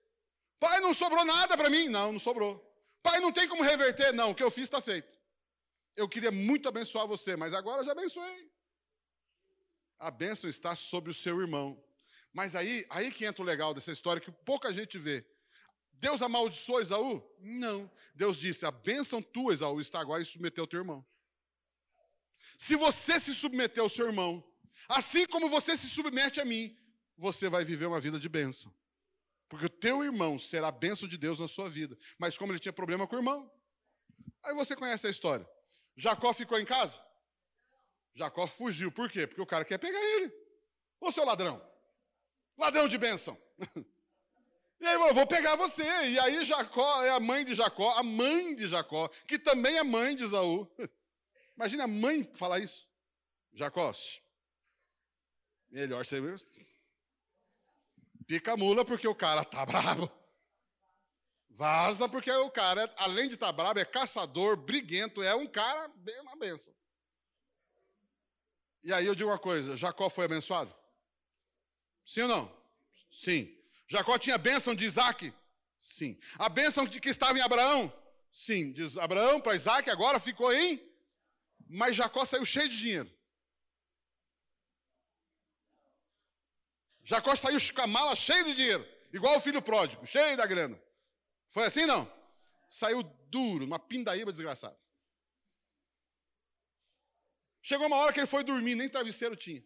[0.60, 1.88] Pai, não sobrou nada para mim?
[1.88, 2.62] Não, não sobrou.
[3.02, 4.12] Pai, não tem como reverter?
[4.12, 5.18] Não, o que eu fiz está feito.
[5.96, 8.50] Eu queria muito abençoar você, mas agora já abençoei.
[9.98, 11.82] A bênção está sobre o seu irmão.
[12.32, 15.24] Mas aí, aí que entra o legal dessa história que pouca gente vê.
[15.92, 17.22] Deus amaldiçoou Esaú?
[17.38, 17.90] Não.
[18.14, 21.04] Deus disse: a bênção tua, Esaú, está agora em submeter ao teu irmão.
[22.56, 24.44] Se você se submeter ao seu irmão,
[24.88, 26.76] assim como você se submete a mim,
[27.16, 28.72] você vai viver uma vida de bênção.
[29.48, 31.96] Porque o teu irmão será a bênção de Deus na sua vida.
[32.18, 33.50] Mas como ele tinha problema com o irmão,
[34.42, 35.48] aí você conhece a história.
[35.96, 37.00] Jacó ficou em casa?
[38.14, 38.90] Jacó fugiu.
[38.90, 39.26] Por quê?
[39.26, 40.32] Porque o cara quer pegar ele.
[41.00, 41.64] Ô seu ladrão.
[42.56, 43.38] Ladrão de bênção.
[44.80, 45.82] E aí, eu vou pegar você.
[45.82, 49.82] E aí Jacó é a mãe de Jacó, a mãe de Jacó, que também é
[49.82, 50.68] mãe de Isaú.
[51.56, 52.88] Imagina a mãe falar isso.
[53.52, 53.92] Jacó,
[55.70, 56.48] melhor ser mesmo.
[58.26, 60.10] Pica a mula porque o cara tá bravo.
[61.50, 65.86] Vaza porque o cara, além de estar tá bravo, é caçador, briguento, é um cara
[65.88, 66.74] bem uma benção.
[68.82, 70.74] E aí eu digo uma coisa: Jacó foi abençoado?
[72.04, 72.64] Sim ou não?
[73.10, 73.56] Sim.
[73.86, 75.32] Jacó tinha a bênção de Isaac?
[75.80, 76.18] Sim.
[76.38, 77.92] A bênção de que estava em Abraão?
[78.32, 78.72] Sim.
[78.72, 80.76] De Abraão para Isaac agora ficou em
[81.68, 83.14] mas Jacó saiu cheio de dinheiro.
[87.04, 90.80] Jacó saiu com a mala cheia de dinheiro, igual o filho pródigo, cheio da grana.
[91.48, 92.10] Foi assim não?
[92.68, 94.78] Saiu duro, uma pindaíba desgraçada.
[97.62, 99.64] Chegou uma hora que ele foi dormir, nem travesseiro tinha.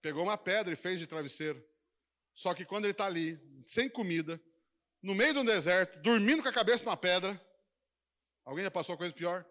[0.00, 1.64] Pegou uma pedra e fez de travesseiro.
[2.34, 4.40] Só que quando ele está ali, sem comida,
[5.02, 7.40] no meio do deserto, dormindo com a cabeça numa pedra,
[8.44, 9.44] alguém já passou coisa pior?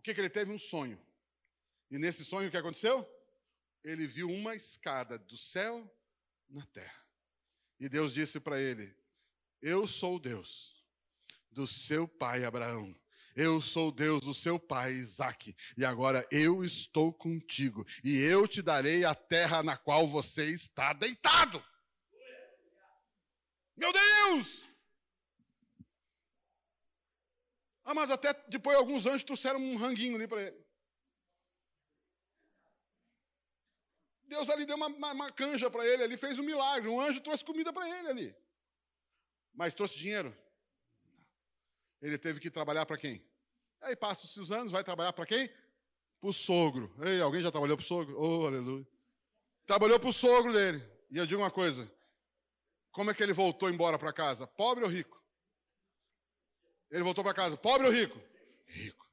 [0.00, 0.50] O que, que ele teve?
[0.50, 0.98] Um sonho.
[1.90, 3.06] E nesse sonho o que aconteceu?
[3.84, 5.94] Ele viu uma escada do céu
[6.48, 7.04] na terra.
[7.78, 8.96] E Deus disse para ele:
[9.60, 10.82] Eu sou Deus
[11.50, 12.98] do seu pai Abraão.
[13.36, 18.60] Eu sou Deus do seu pai Isaac, e agora eu estou contigo, e eu te
[18.60, 21.62] darei a terra na qual você está deitado.
[23.76, 24.69] Meu Deus!
[27.90, 30.64] Ah, mas até depois alguns anjos trouxeram um ranguinho ali para ele.
[34.22, 36.88] Deus ali deu uma, uma, uma canja para ele, ali fez um milagre.
[36.88, 38.36] Um anjo trouxe comida para ele ali.
[39.52, 40.36] Mas trouxe dinheiro?
[42.00, 43.28] Ele teve que trabalhar para quem?
[43.80, 45.48] Aí passam-se os anos, vai trabalhar para quem?
[46.20, 46.94] Para o sogro.
[47.04, 48.16] Ei, alguém já trabalhou para o sogro?
[48.16, 48.86] Oh, aleluia.
[49.66, 50.80] Trabalhou para o sogro dele.
[51.10, 51.92] E eu digo uma coisa:
[52.92, 54.46] como é que ele voltou embora para casa?
[54.46, 55.19] Pobre ou rico?
[56.90, 58.20] Ele voltou para casa, pobre ou rico?
[58.66, 59.06] Rico.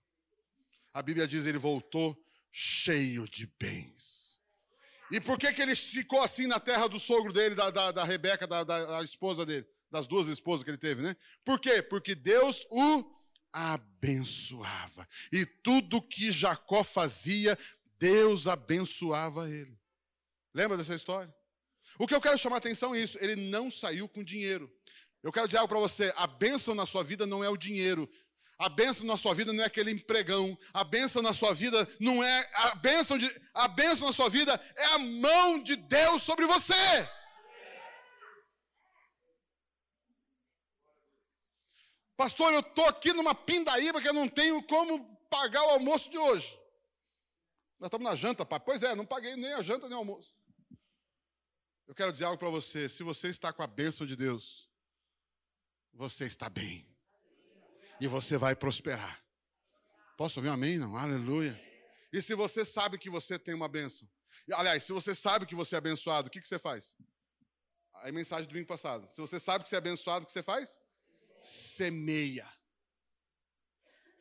[0.94, 2.18] A Bíblia diz ele voltou
[2.52, 4.38] cheio de bens.
[5.12, 8.04] E por que, que ele ficou assim na terra do sogro dele, da, da, da
[8.04, 9.66] Rebeca, da, da, da esposa dele?
[9.90, 11.16] Das duas esposas que ele teve, né?
[11.46, 11.82] Por quê?
[11.82, 13.06] Porque Deus o
[13.54, 15.08] abençoava.
[15.32, 17.58] E tudo que Jacó fazia,
[17.98, 19.78] Deus abençoava ele.
[20.54, 21.34] Lembra dessa história?
[21.98, 24.72] O que eu quero chamar a atenção é isso: ele não saiu com dinheiro.
[25.24, 28.10] Eu quero dizer algo para você: a bênção na sua vida não é o dinheiro.
[28.58, 30.58] A bênção na sua vida não é aquele empregão.
[30.74, 32.50] A bênção na sua vida não é.
[32.54, 36.74] A bênção, de, a bênção na sua vida é a mão de Deus sobre você.
[42.16, 46.18] Pastor, eu estou aqui numa pindaíba que eu não tenho como pagar o almoço de
[46.18, 46.60] hoje.
[47.80, 48.60] Nós estamos na janta, pai.
[48.60, 50.36] Pois é, não paguei nem a janta nem o almoço.
[51.88, 52.90] Eu quero dizer algo para você.
[52.90, 54.67] Se você está com a bênção de Deus,
[55.98, 56.88] você está bem.
[58.00, 59.20] E você vai prosperar.
[60.16, 60.78] Posso ouvir um amém?
[60.78, 60.96] Não?
[60.96, 61.60] Aleluia.
[62.14, 64.08] E se você sabe que você tem uma bênção?
[64.54, 66.96] Aliás, se você sabe que você é abençoado, o que, que você faz?
[67.96, 69.10] A mensagem do domingo passado.
[69.10, 70.80] Se você sabe que você é abençoado, o que você faz?
[71.44, 72.48] Semeia.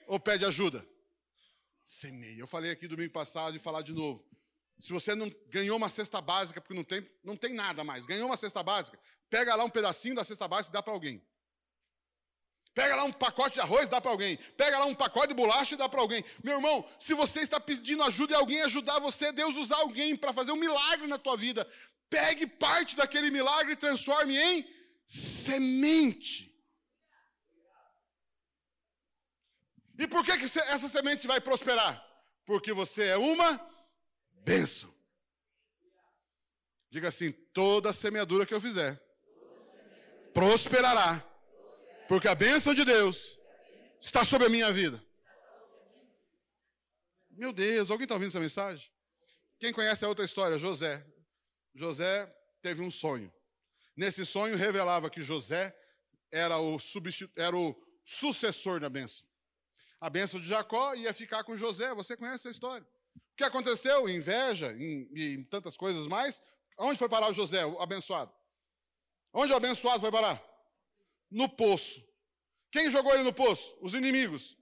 [0.07, 0.87] Ou pede ajuda?
[1.83, 2.41] Semeia.
[2.41, 4.27] Eu falei aqui domingo passado e falar de novo.
[4.81, 8.27] Se você não ganhou uma cesta básica, porque não tem, não tem nada mais, ganhou
[8.27, 11.23] uma cesta básica, pega lá um pedacinho da cesta básica e dá para alguém.
[12.77, 14.37] Pega lá um pacote de arroz dá para alguém.
[14.55, 16.23] Pega lá um pacote de bolacha e dá para alguém.
[16.45, 20.31] Meu irmão, se você está pedindo ajuda e alguém ajudar você, Deus usar alguém para
[20.31, 21.67] fazer um milagre na tua vida,
[22.11, 24.69] pegue parte daquele milagre e transforme em
[25.07, 26.55] semente.
[29.99, 32.07] E por que, que essa semente vai prosperar?
[32.45, 33.59] Porque você é uma
[34.45, 34.95] bênção.
[36.91, 39.01] Diga assim: toda semeadura que eu fizer
[40.35, 41.26] prosperará,
[42.09, 43.39] porque a bênção de Deus
[44.01, 45.03] está sobre a minha vida.
[47.31, 48.91] Meu Deus, alguém está ouvindo essa mensagem?
[49.59, 50.59] Quem conhece a outra história?
[50.59, 51.05] José.
[51.75, 52.27] José
[52.63, 53.33] teve um sonho.
[53.97, 55.77] Nesse sonho revelava que José
[56.31, 56.79] era o,
[57.37, 59.27] era o sucessor da bênção.
[60.01, 61.95] A bênção de Jacó ia ficar com José.
[61.95, 62.87] Você conhece essa história?
[63.33, 64.09] O que aconteceu?
[64.09, 66.41] Inveja e em tantas coisas mais.
[66.79, 68.33] Onde foi parar o José, o abençoado?
[69.33, 70.43] Onde o abençoado foi parar?
[71.31, 72.05] No poço.
[72.71, 73.77] Quem jogou ele no poço?
[73.81, 74.57] Os inimigos.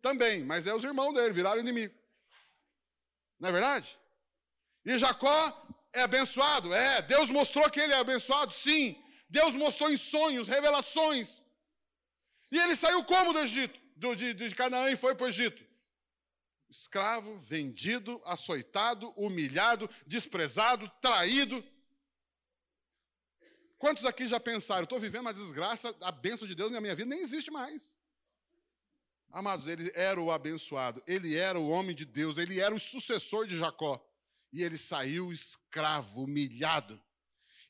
[0.00, 1.94] Também, mas é os irmãos dele, viraram inimigo.
[3.38, 3.98] Não é verdade?
[4.84, 6.74] E Jacó é abençoado?
[6.74, 7.02] É.
[7.02, 8.52] Deus mostrou que ele é abençoado?
[8.52, 9.00] Sim.
[9.28, 11.42] Deus mostrou em sonhos, revelações.
[12.50, 13.80] E ele saiu como do Egito?
[13.96, 15.64] Do, de, de Canaã e foi para o Egito?
[16.68, 21.64] Escravo, vendido, açoitado, humilhado, desprezado, traído.
[23.82, 27.10] Quantos aqui já pensaram, estou vivendo uma desgraça, a bênção de Deus na minha vida
[27.10, 27.96] nem existe mais?
[29.28, 33.44] Amados, ele era o abençoado, ele era o homem de Deus, ele era o sucessor
[33.44, 34.00] de Jacó.
[34.52, 37.02] E ele saiu escravo, humilhado.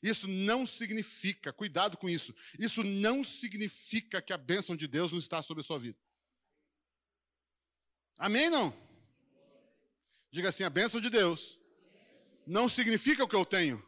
[0.03, 5.17] Isso não significa, cuidado com isso, isso não significa que a bênção de Deus não
[5.17, 5.97] está sobre a sua vida.
[8.19, 8.71] Amém, não?
[10.29, 11.57] Diga assim: a bênção de Deus
[12.45, 13.83] não significa o que eu tenho,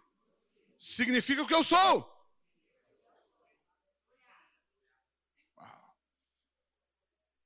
[0.75, 2.14] significa o que eu sou.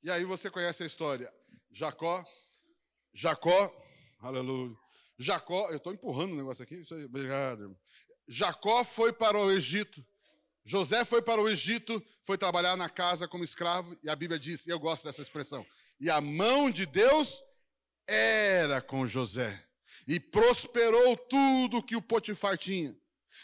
[0.02, 1.32] E aí você conhece a história.
[1.72, 2.24] Jacó,
[3.14, 3.72] Jacó,
[4.20, 4.76] aleluia.
[5.18, 7.78] Jacó, eu estou empurrando o negócio aqui, obrigado, irmão.
[8.28, 10.06] Jacó foi para o Egito.
[10.64, 14.66] José foi para o Egito, foi trabalhar na casa como escravo, e a Bíblia diz,
[14.66, 15.66] e eu gosto dessa expressão,
[16.00, 17.44] e a mão de Deus
[18.06, 19.66] era com José,
[20.08, 22.96] e prosperou tudo que o Potifar tinha.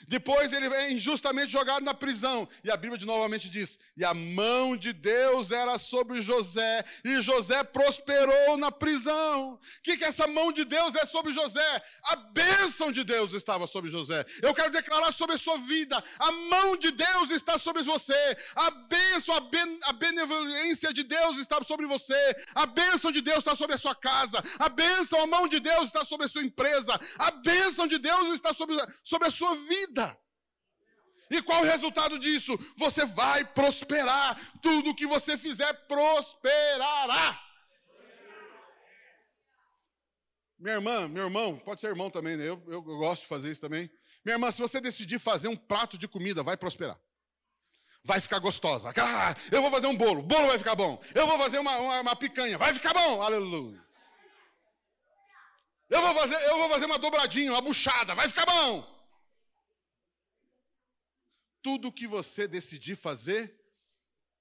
[0.08, 2.48] Depois ele é injustamente jogado na prisão.
[2.64, 7.22] E a Bíblia de novamente diz: E a mão de Deus era sobre José, e
[7.22, 9.54] José prosperou na prisão.
[9.54, 11.84] O que, que essa mão de Deus é sobre José?
[12.04, 14.26] A bênção de Deus estava sobre José.
[14.42, 18.70] Eu quero declarar sobre a sua vida: a mão de Deus está sobre você, a
[18.72, 23.56] bênção, a, ben, a benevolência de Deus está sobre você, a bênção de Deus está
[23.56, 27.00] sobre a sua casa, a bênção, a mão de Deus está sobre a sua empresa,
[27.18, 30.18] a bênção de Deus está sobre, sobre a sua vida vida.
[31.30, 32.58] E qual o resultado disso?
[32.78, 34.40] Você vai prosperar.
[34.62, 37.42] Tudo que você fizer prosperará.
[40.58, 42.48] Minha irmã, meu irmão, pode ser irmão também, né?
[42.48, 43.90] eu, eu, gosto de fazer isso também.
[44.24, 47.00] Minha irmã, se você decidir fazer um prato de comida, vai prosperar
[48.08, 48.94] vai ficar gostosa.
[48.96, 51.02] Ah, eu vou fazer um bolo, o bolo vai ficar bom.
[51.16, 53.20] Eu vou fazer uma, uma, uma, picanha, vai ficar bom.
[53.20, 53.84] Aleluia.
[55.90, 58.95] Eu vou fazer, eu vou fazer uma dobradinha, uma buchada, vai ficar bom
[61.66, 63.60] tudo que você decidir fazer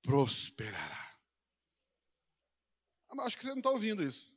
[0.03, 1.17] prosperará.
[3.21, 4.31] Acho que você não está ouvindo isso.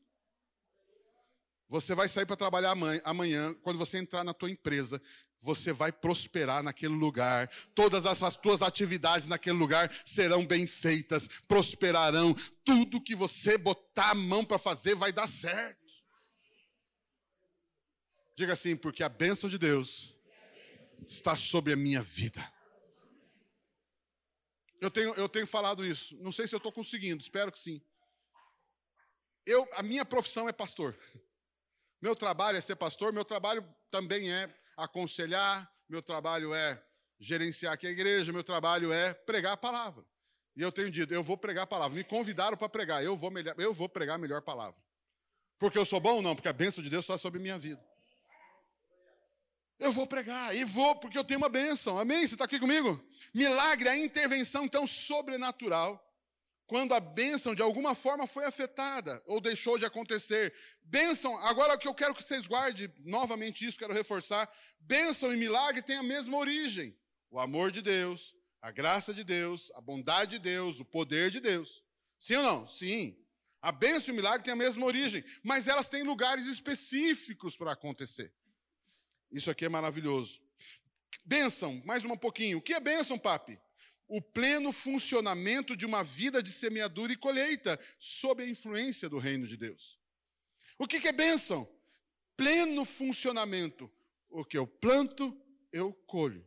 [1.67, 2.73] Você vai sair para trabalhar
[3.04, 5.02] amanhã, quando você entrar na tua empresa,
[5.38, 7.50] você vai prosperar naquele lugar.
[7.76, 12.34] Todas as tuas atividades naquele lugar serão bem feitas, prosperarão.
[12.63, 15.86] Tudo que você botar a mão para fazer vai dar certo.
[18.34, 20.15] Diga assim, porque a bênção de Deus
[21.06, 22.56] está sobre a minha vida.
[24.79, 26.15] Eu tenho, eu tenho falado isso.
[26.17, 27.81] Não sei se eu estou conseguindo, espero que sim.
[29.45, 30.97] Eu, a minha profissão é pastor.
[32.01, 36.79] Meu trabalho é ser pastor, meu trabalho também é aconselhar, meu trabalho é
[37.19, 40.05] gerenciar aqui a igreja, meu trabalho é pregar a palavra.
[40.55, 41.97] E eu tenho dito, eu vou pregar a palavra.
[41.97, 44.79] Me convidaram para pregar, eu vou, melhor, eu vou pregar a melhor palavra.
[45.57, 46.35] Porque eu sou bom ou não?
[46.35, 47.83] Porque a bênção de Deus está sobre minha vida.
[49.79, 51.99] Eu vou pregar, e vou, porque eu tenho uma bênção.
[51.99, 52.25] Amém?
[52.25, 53.03] Você está aqui comigo?
[53.33, 56.03] Milagre, a intervenção tão sobrenatural,
[56.65, 60.53] quando a bênção de alguma forma foi afetada ou deixou de acontecer.
[60.84, 65.38] Bênção, agora o que eu quero que vocês guardem, novamente isso, quero reforçar: bênção e
[65.38, 66.97] milagre têm a mesma origem.
[67.30, 71.39] O amor de Deus, a graça de Deus, a bondade de Deus, o poder de
[71.39, 71.84] Deus.
[72.19, 72.67] Sim ou não?
[72.67, 73.17] Sim.
[73.61, 77.71] A bênção e o milagre têm a mesma origem, mas elas têm lugares específicos para
[77.71, 78.34] acontecer.
[79.32, 80.41] Isso aqui é maravilhoso.
[81.23, 82.57] Bênção, mais um pouquinho.
[82.57, 83.59] O que é bênção, papi?
[84.07, 89.45] O pleno funcionamento de uma vida de semeadura e colheita, sob a influência do reino
[89.45, 89.99] de Deus.
[90.80, 91.67] O que é bênção?
[92.38, 93.91] Pleno funcionamento.
[94.30, 95.36] O que eu planto,
[95.71, 96.45] eu colho.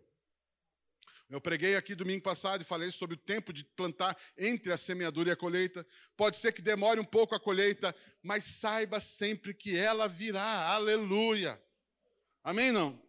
[1.28, 5.28] Eu preguei aqui domingo passado e falei sobre o tempo de plantar entre a semeadura
[5.28, 5.86] e a colheita.
[6.16, 10.66] Pode ser que demore um pouco a colheita, mas saiba sempre que ela virá.
[10.68, 11.60] Aleluia.
[12.42, 12.72] Amém?
[12.72, 13.00] Não?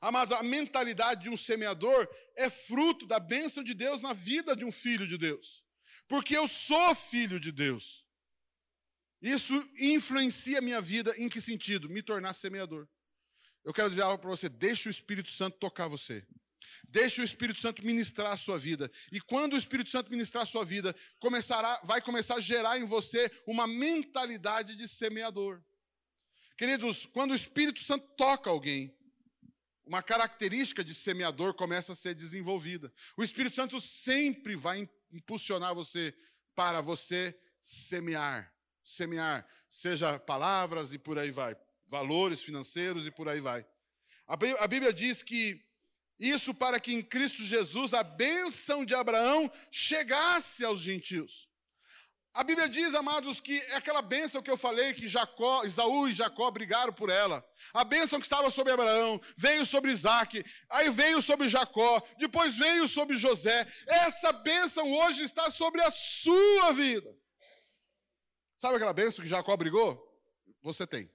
[0.00, 4.64] Amados, a mentalidade de um semeador é fruto da bênção de Deus na vida de
[4.64, 5.64] um filho de Deus.
[6.06, 8.04] Porque eu sou filho de Deus.
[9.22, 11.88] Isso influencia a minha vida em que sentido?
[11.88, 12.86] Me tornar semeador.
[13.64, 16.26] Eu quero dizer algo para você: deixe o Espírito Santo tocar você.
[16.88, 18.90] Deixe o Espírito Santo ministrar a sua vida.
[19.10, 22.84] E quando o Espírito Santo ministrar a sua vida, começará, vai começar a gerar em
[22.84, 25.62] você uma mentalidade de semeador.
[26.56, 28.96] Queridos, quando o Espírito Santo toca alguém,
[29.84, 32.92] uma característica de semeador começa a ser desenvolvida.
[33.16, 36.14] O Espírito Santo sempre vai impulsionar você
[36.54, 38.52] para você semear.
[38.84, 43.66] Semear, seja palavras e por aí vai, valores financeiros e por aí vai.
[44.26, 45.62] A Bíblia diz que
[46.18, 51.48] isso para que em Cristo Jesus a bênção de Abraão chegasse aos gentios.
[52.34, 56.12] A Bíblia diz, amados, que é aquela bênção que eu falei que Jacó, Isaú e
[56.12, 57.48] Jacó brigaram por ela.
[57.72, 62.88] A bênção que estava sobre Abraão, veio sobre Isaac, aí veio sobre Jacó, depois veio
[62.88, 63.64] sobre José.
[63.86, 67.16] Essa bênção hoje está sobre a sua vida.
[68.58, 70.12] Sabe aquela bênção que Jacó brigou?
[70.60, 71.08] Você tem.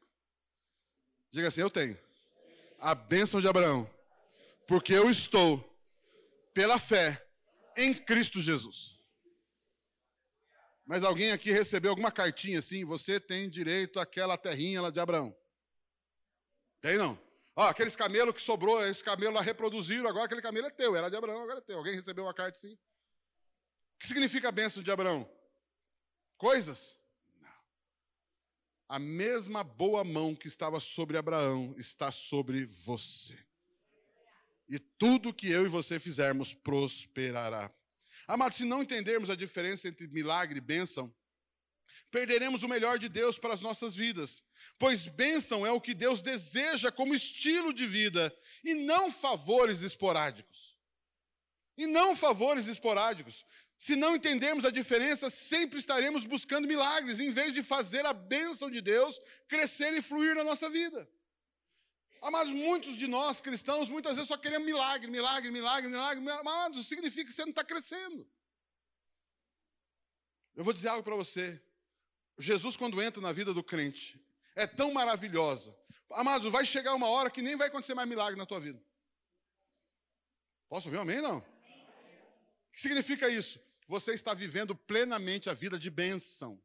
[1.32, 1.99] Diga assim: Eu tenho.
[2.80, 3.89] A bênção de Abraão.
[4.65, 5.61] Porque eu estou,
[6.53, 7.28] pela fé,
[7.76, 8.99] em Cristo Jesus.
[10.90, 12.84] Mas alguém aqui recebeu alguma cartinha assim?
[12.84, 15.38] Você tem direito àquela terrinha lá de Abraão.
[16.82, 17.16] Tem não?
[17.56, 21.08] Ó, aqueles camelos que sobrou, esse camelo lá reproduziram, agora aquele camelo é teu, era
[21.08, 21.78] de Abraão, agora é teu.
[21.78, 22.74] Alguém recebeu uma carta assim?
[22.74, 25.30] O que significa a bênção de Abraão?
[26.36, 26.98] Coisas?
[27.40, 27.54] Não.
[28.88, 33.38] A mesma boa mão que estava sobre Abraão está sobre você.
[34.68, 37.72] E tudo que eu e você fizermos prosperará.
[38.30, 41.11] Amados, se não entendermos a diferença entre milagre e bênção,
[42.11, 44.43] perderemos o melhor de Deus para as nossas vidas.
[44.77, 48.32] Pois bênção é o que Deus deseja como estilo de vida
[48.63, 50.77] e não favores esporádicos.
[51.75, 53.43] E não favores esporádicos.
[53.80, 58.69] Se não entendermos a diferença, sempre estaremos buscando milagres, em vez de fazer a bênção
[58.69, 61.09] de Deus crescer e fluir na nossa vida.
[62.22, 66.30] Amados, muitos de nós cristãos, muitas vezes só queremos milagre, milagre, milagre, milagre.
[66.32, 68.30] Amados, significa que você não está crescendo.
[70.55, 71.61] Eu vou dizer algo para você.
[72.38, 74.22] Jesus, quando entra na vida do crente,
[74.55, 75.76] é tão maravilhosa.
[76.11, 78.82] Amados, vai chegar uma hora que nem vai acontecer mais milagre na tua vida.
[80.67, 81.38] Posso ouvir um amém, não?
[81.39, 83.59] O que significa isso?
[83.88, 86.61] Você está vivendo plenamente a vida de bênção.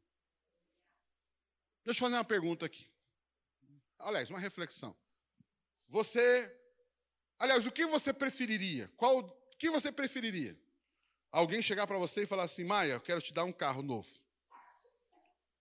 [1.83, 2.89] Deixa eu fazer uma pergunta aqui.
[3.97, 4.95] Aliás, uma reflexão.
[5.87, 6.53] Você,
[7.39, 8.91] aliás, o que você preferiria?
[8.97, 10.59] Qual, o que você preferiria?
[11.31, 14.09] Alguém chegar para você e falar assim, Maia, eu quero te dar um carro novo.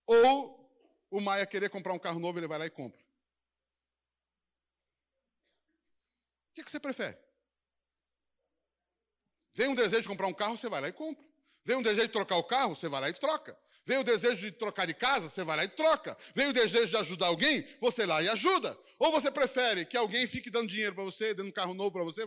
[0.07, 0.64] Ou
[1.11, 3.01] o Maia querer comprar um carro novo, ele vai lá e compra.
[6.51, 7.18] O que, que você prefere?
[9.55, 11.25] Vem um desejo de comprar um carro, você vai lá e compra.
[11.64, 13.59] Vem um desejo de trocar o carro, você vai lá e troca.
[13.87, 16.16] Vem o desejo de trocar de casa, você vai lá e troca.
[16.35, 18.78] Vem o desejo de ajudar alguém, você lá e ajuda.
[18.99, 22.03] Ou você prefere que alguém fique dando dinheiro para você, dando um carro novo para
[22.03, 22.22] você?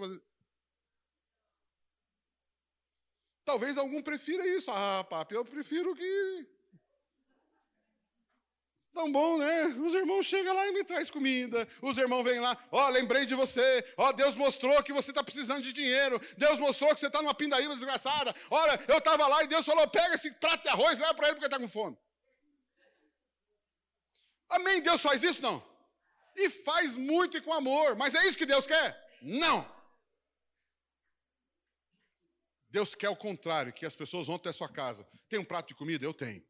[3.44, 4.70] Talvez algum prefira isso.
[4.70, 6.57] Ah, papi, eu prefiro que
[8.98, 9.66] Tão bom, né?
[9.86, 11.68] Os irmãos chegam lá e me traz comida.
[11.84, 13.86] Os irmãos vêm lá, ó, oh, lembrei de você.
[13.96, 16.20] Ó, oh, Deus mostrou que você está precisando de dinheiro.
[16.36, 18.36] Deus mostrou que você está numa pindaíba desgraçada.
[18.50, 21.36] Olha, eu estava lá e Deus falou: pega esse prato de arroz leva para ele
[21.36, 21.96] porque está com fome.
[24.50, 24.82] Amém?
[24.82, 25.44] Deus faz isso?
[25.44, 25.64] Não.
[26.36, 27.96] E faz muito e com amor.
[27.96, 29.00] Mas é isso que Deus quer?
[29.22, 29.64] Não.
[32.68, 35.08] Deus quer o contrário, que as pessoas vão até a sua casa.
[35.30, 36.04] Tem um prato de comida?
[36.04, 36.44] Eu tenho.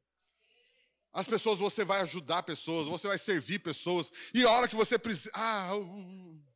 [1.13, 4.99] As pessoas, você vai ajudar pessoas, você vai servir pessoas, e a hora que você
[4.99, 5.31] precisa.
[5.33, 6.47] Ah, uh,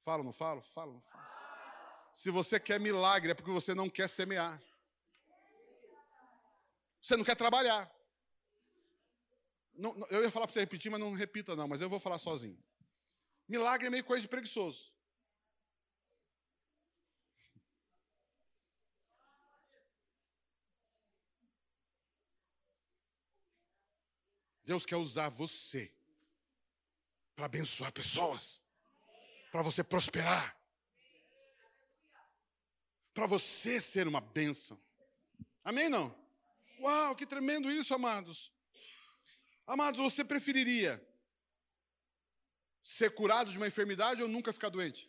[0.00, 0.62] Falo, não falo?
[0.62, 1.24] Falo, não falo.
[2.12, 4.62] Se você quer milagre, é porque você não quer semear.
[7.02, 7.90] Você não quer trabalhar.
[9.74, 12.18] Não, eu ia falar para você repetir, mas não repita, não, mas eu vou falar
[12.18, 12.56] sozinho.
[13.48, 14.92] Milagre é meio coisa de preguiçoso.
[24.66, 25.92] Deus quer usar você
[27.36, 28.60] para abençoar pessoas,
[29.52, 30.58] para você prosperar,
[33.14, 34.76] para você ser uma bênção.
[35.64, 35.88] Amém?
[35.88, 36.12] Não?
[36.80, 38.52] Uau, que tremendo isso, amados.
[39.68, 41.00] Amados, você preferiria
[42.82, 45.08] ser curado de uma enfermidade ou nunca ficar doente?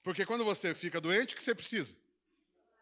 [0.00, 1.96] Porque quando você fica doente, o que você precisa?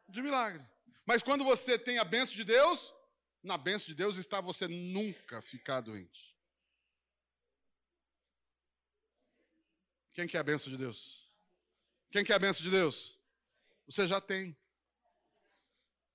[0.07, 0.63] De milagre.
[1.11, 2.95] Mas quando você tem a benção de Deus,
[3.43, 6.39] na bênção de Deus está você nunca ficar doente.
[10.13, 11.29] Quem quer a bênção de Deus?
[12.13, 13.19] Quem quer a bênção de Deus?
[13.87, 14.57] Você já tem.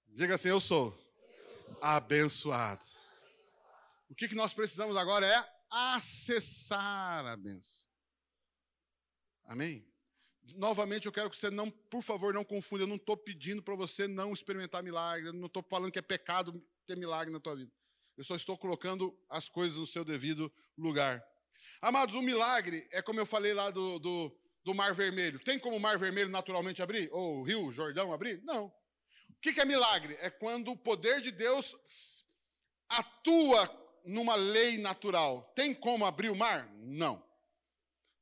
[0.07, 0.97] Diga assim: Eu sou
[1.81, 2.85] abençoado.
[4.07, 7.85] O que, que nós precisamos agora é acessar a bênção.
[9.43, 9.85] Amém?
[10.53, 12.83] Novamente, eu quero que você não, por favor, não confunda.
[12.83, 15.29] Eu não estou pedindo para você não experimentar milagre.
[15.29, 17.71] Eu não estou falando que é pecado ter milagre na tua vida.
[18.17, 21.23] Eu só estou colocando as coisas no seu devido lugar.
[21.81, 25.39] Amados, o milagre é como eu falei lá do, do, do Mar Vermelho.
[25.39, 27.09] Tem como o Mar Vermelho naturalmente abrir?
[27.11, 28.41] Ou o Rio Jordão abrir?
[28.43, 28.67] Não.
[29.29, 30.17] O que é milagre?
[30.21, 32.25] É quando o poder de Deus
[32.87, 33.69] atua
[34.05, 35.51] numa lei natural.
[35.55, 36.69] Tem como abrir o mar?
[36.77, 37.23] Não.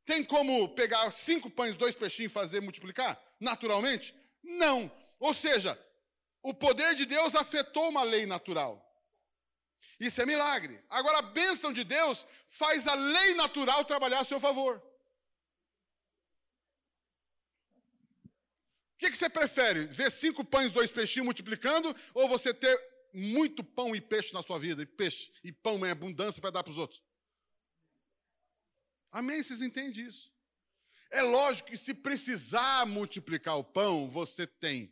[0.05, 3.21] Tem como pegar cinco pães, dois peixinhos e fazer multiplicar?
[3.39, 4.13] Naturalmente?
[4.43, 4.91] Não.
[5.19, 5.79] Ou seja,
[6.41, 8.81] o poder de Deus afetou uma lei natural.
[9.99, 10.83] Isso é milagre.
[10.89, 14.81] Agora, a bênção de Deus faz a lei natural trabalhar a seu favor.
[18.93, 19.85] O que, que você prefere?
[19.85, 22.77] Ver cinco pães, dois peixinhos multiplicando ou você ter
[23.13, 24.81] muito pão e peixe na sua vida?
[24.81, 27.01] E peixe e pão em abundância para dar para os outros?
[29.13, 29.41] Amém?
[29.41, 30.33] Vocês entendem isso?
[31.11, 34.91] É lógico que se precisar multiplicar o pão, você tem.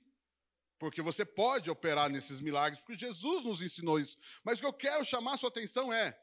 [0.78, 4.18] Porque você pode operar nesses milagres, porque Jesus nos ensinou isso.
[4.44, 6.16] Mas o que eu quero chamar a sua atenção é: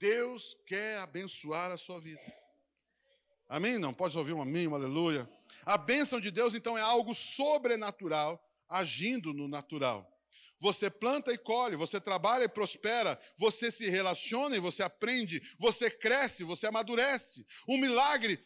[0.00, 2.20] Deus quer abençoar a sua vida.
[3.48, 3.78] Amém?
[3.78, 3.94] Não?
[3.94, 5.30] Pode ouvir um amém, um aleluia.
[5.64, 10.17] A bênção de Deus, então, é algo sobrenatural agindo no natural.
[10.60, 15.88] Você planta e colhe, você trabalha e prospera, você se relaciona e você aprende, você
[15.90, 17.46] cresce, você amadurece.
[17.68, 18.44] Um milagre,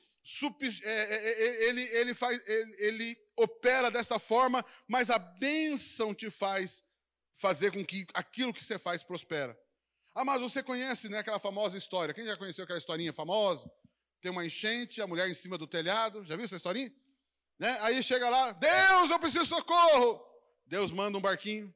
[0.82, 2.40] é, é, é, ele, ele, faz,
[2.78, 6.84] ele opera dessa forma, mas a bênção te faz
[7.32, 9.58] fazer com que aquilo que você faz prospera.
[10.14, 12.12] Ah, mas você conhece né, aquela famosa história?
[12.12, 13.70] Quem já conheceu aquela historinha famosa?
[14.20, 16.24] Tem uma enchente, a mulher em cima do telhado.
[16.24, 16.92] Já viu essa historinha?
[17.58, 17.78] Né?
[17.80, 20.22] Aí chega lá, Deus, eu preciso de socorro.
[20.66, 21.74] Deus manda um barquinho.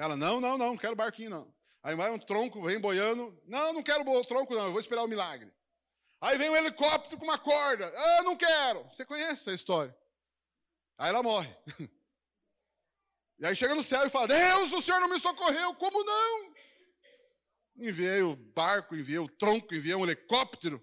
[0.00, 1.54] Ela, não, não, não, não quero barquinho, não.
[1.82, 3.38] Aí vai um tronco, vem boiando.
[3.46, 5.52] Não, não quero o tronco, não, eu vou esperar o milagre.
[6.22, 7.86] Aí vem um helicóptero com uma corda.
[7.94, 8.82] Ah, não quero.
[8.84, 9.94] Você conhece essa história?
[10.96, 11.54] Aí ela morre.
[13.42, 15.74] E aí chega no céu e fala: Deus, o Senhor não me socorreu.
[15.76, 16.54] Como não?
[17.74, 20.78] Enviei o barco, enviei o tronco, enviei um helicóptero.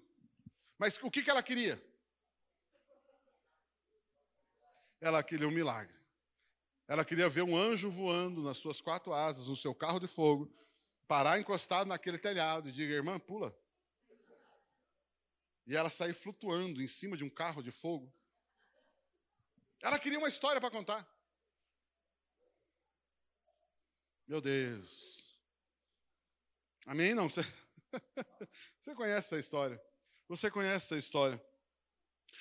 [0.76, 1.80] Mas o que, que ela queria?
[5.00, 5.97] Ela queria um milagre.
[6.88, 10.50] Ela queria ver um anjo voando nas suas quatro asas, no seu carro de fogo,
[11.06, 13.54] parar encostado naquele telhado e dizer, irmã, pula.
[15.66, 18.10] E ela sair flutuando em cima de um carro de fogo.
[19.82, 21.06] Ela queria uma história para contar.
[24.26, 25.38] Meu Deus.
[26.86, 27.14] Amém?
[27.14, 27.42] Não, você,
[28.80, 29.82] você conhece essa história.
[30.26, 31.42] Você conhece essa história.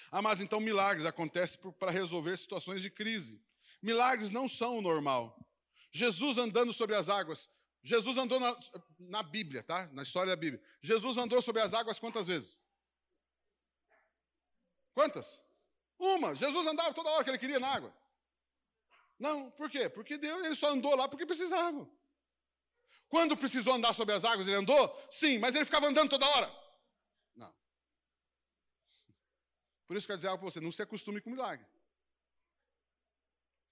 [0.10, 3.46] Ah, mas então milagres acontecem para resolver situações de crise.
[3.82, 5.38] Milagres não são o normal.
[5.92, 7.50] Jesus andando sobre as águas.
[7.84, 8.58] Jesus andou na,
[9.00, 9.88] na Bíblia, tá?
[9.94, 10.62] Na história da Bíblia.
[10.82, 12.60] Jesus andou sobre as águas quantas vezes?
[14.94, 15.42] Quantas?
[15.98, 16.36] Uma.
[16.36, 17.96] Jesus andava toda hora que ele queria na água.
[19.20, 19.90] Não, por quê?
[19.90, 21.90] Porque Deus, ele só andou lá porque precisava.
[23.10, 25.08] Quando precisou andar sobre as águas, ele andou?
[25.10, 26.52] Sim, mas ele ficava andando toda hora.
[27.36, 27.54] Não.
[29.88, 31.66] Por isso que dizer algo para você: não se acostume com milagre.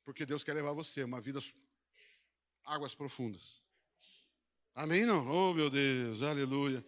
[0.05, 1.39] Porque Deus quer levar você uma vida
[2.63, 3.61] águas profundas.
[4.75, 5.05] Amém?
[5.05, 5.27] Não?
[5.27, 6.85] Oh, meu Deus, aleluia.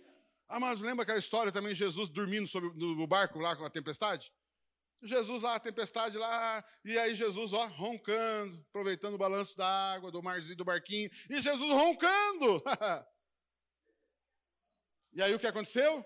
[0.47, 4.32] Ah, mas lembra aquela história também, Jesus dormindo sobre, no barco lá com a tempestade?
[5.03, 10.11] Jesus lá, a tempestade lá, e aí Jesus, ó, roncando, aproveitando o balanço da água,
[10.11, 12.63] do marzinho, do barquinho, e Jesus roncando.
[15.13, 16.03] e aí o que aconteceu?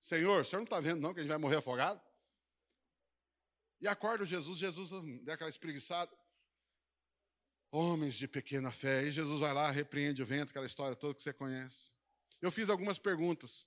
[0.00, 2.00] Senhor, o senhor não está vendo não que a gente vai morrer afogado?
[3.80, 4.90] E acorda Jesus, Jesus
[5.22, 6.10] dá aquela espreguiçada.
[7.70, 9.04] Homens de pequena fé.
[9.04, 11.92] E Jesus vai lá, repreende o vento, aquela história toda que você conhece.
[12.40, 13.66] Eu fiz algumas perguntas.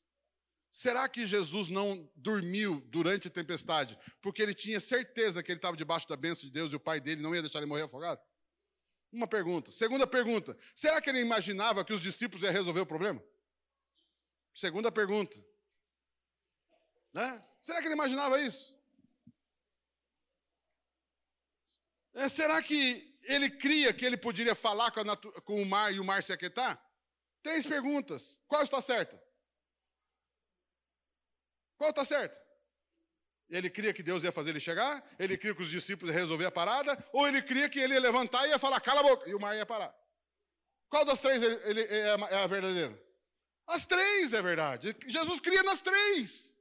[0.70, 5.76] Será que Jesus não dormiu durante a tempestade porque ele tinha certeza que ele estava
[5.76, 8.22] debaixo da bênção de Deus e o pai dele não ia deixar ele morrer afogado?
[9.12, 9.72] Uma pergunta.
[9.72, 13.24] Segunda pergunta: será que ele imaginava que os discípulos iam resolver o problema?
[14.54, 15.44] Segunda pergunta.
[17.14, 17.44] Né?
[17.62, 18.77] Será que ele imaginava isso?
[22.18, 25.04] É, será que ele cria que ele poderia falar com,
[25.42, 26.84] com o mar e o mar se aquietar?
[27.44, 28.40] Três perguntas.
[28.48, 29.22] Qual está certa?
[31.78, 32.42] Qual está certa?
[33.48, 35.08] Ele cria que Deus ia fazer ele chegar?
[35.20, 36.98] Ele cria que os discípulos iam resolver a parada?
[37.14, 39.40] Ou ele cria que ele ia levantar e ia falar, cala a boca, e o
[39.40, 39.96] mar ia parar?
[40.90, 43.00] Qual das três ele, ele é, é a verdadeira?
[43.68, 44.96] As três é verdade.
[45.06, 46.52] Jesus cria nas três.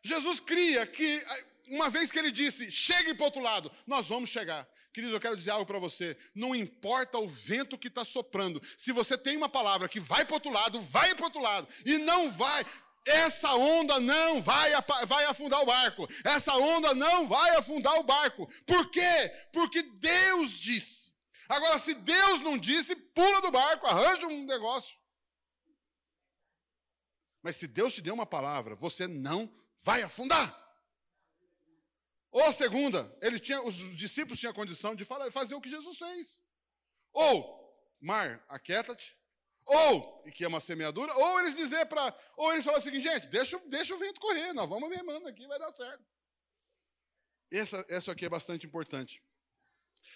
[0.00, 1.24] Jesus cria que,
[1.72, 4.68] uma vez que ele disse, chegue para o outro lado, nós vamos chegar.
[4.92, 6.14] Queridos, eu quero dizer algo para você.
[6.34, 8.60] Não importa o vento que está soprando.
[8.76, 11.40] Se você tem uma palavra que vai para o outro lado, vai para o outro
[11.40, 11.66] lado.
[11.86, 12.62] E não vai.
[13.06, 14.70] Essa onda não vai,
[15.06, 16.06] vai afundar o barco.
[16.22, 18.46] Essa onda não vai afundar o barco.
[18.66, 19.32] Por quê?
[19.50, 21.14] Porque Deus disse.
[21.48, 24.94] Agora, se Deus não disse, pula do barco, arranja um negócio.
[27.42, 29.50] Mas se Deus te deu uma palavra, você não
[29.82, 30.61] vai afundar.
[32.32, 36.40] Ou segunda, ele tinha, os discípulos tinham condição de falar, fazer o que Jesus fez.
[37.12, 39.14] Ou, mar, aquieta-te,
[39.66, 42.18] ou, e que é uma semeadura, ou eles dizer para.
[42.36, 45.46] Ou eles falam o seguinte, gente, deixa, deixa o vento correr, nós vamos remando aqui,
[45.46, 46.02] vai dar certo.
[47.50, 49.22] Essa, essa aqui é bastante importante.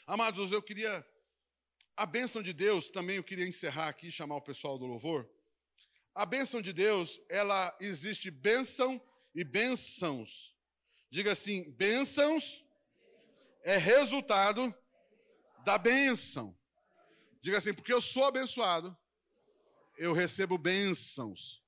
[0.07, 1.07] Amados, eu queria.
[1.99, 5.31] A bênção de Deus, também eu queria encerrar aqui, chamar o pessoal do louvor.
[6.15, 9.01] A bênção de Deus, ela existe bênção
[9.35, 10.56] e bênçãos.
[11.11, 12.65] Diga assim: bênçãos
[13.63, 14.75] é resultado
[15.65, 16.57] da bênção.
[17.41, 18.97] Diga assim, porque eu sou abençoado,
[19.97, 21.63] eu recebo bênçãos.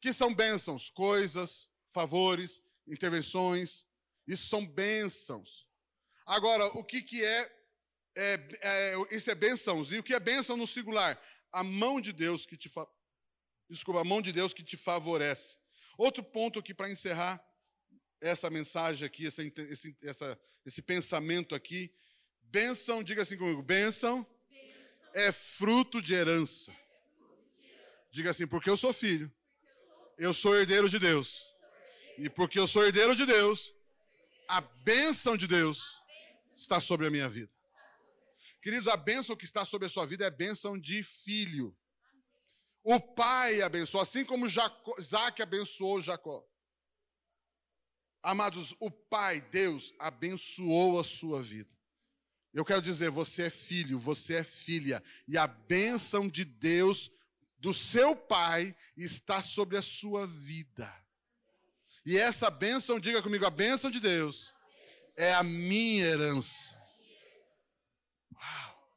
[0.00, 0.90] Que são bênçãos?
[0.90, 3.86] Coisas, favores, intervenções.
[4.26, 5.66] Isso são bênçãos.
[6.24, 7.52] Agora, o que, que é,
[8.14, 9.92] é, é, Isso é bênçãos.
[9.92, 11.20] E o que é bênção no singular?
[11.52, 12.86] A mão de Deus que te fa...
[13.68, 15.58] Desculpa, a mão de Deus que te favorece.
[15.98, 17.44] Outro ponto aqui para encerrar
[18.20, 21.92] essa mensagem aqui, essa, esse, essa, esse pensamento aqui.
[22.42, 25.10] Bênção, diga assim comigo: bênção, bênção.
[25.14, 26.74] é fruto de herança.
[28.10, 29.32] Diga assim, porque eu sou filho.
[30.18, 31.46] Eu sou herdeiro de Deus.
[32.18, 33.72] E porque eu sou herdeiro de Deus,
[34.46, 35.96] a bênção de Deus
[36.54, 37.50] está sobre a minha vida.
[38.60, 41.74] Queridos, a bênção que está sobre a sua vida é bênção de filho.
[42.82, 46.46] O pai abençoou, assim como Jacó, Isaac abençoou Jacó.
[48.22, 51.70] Amados, o pai, Deus, abençoou a sua vida.
[52.52, 57.10] Eu quero dizer, você é filho, você é filha, e a bênção de Deus
[57.58, 60.92] do seu Pai está sobre a sua vida.
[62.04, 64.52] E essa bênção, diga comigo, a bênção de Deus
[65.14, 66.80] é a minha herança.
[68.34, 68.88] Uau!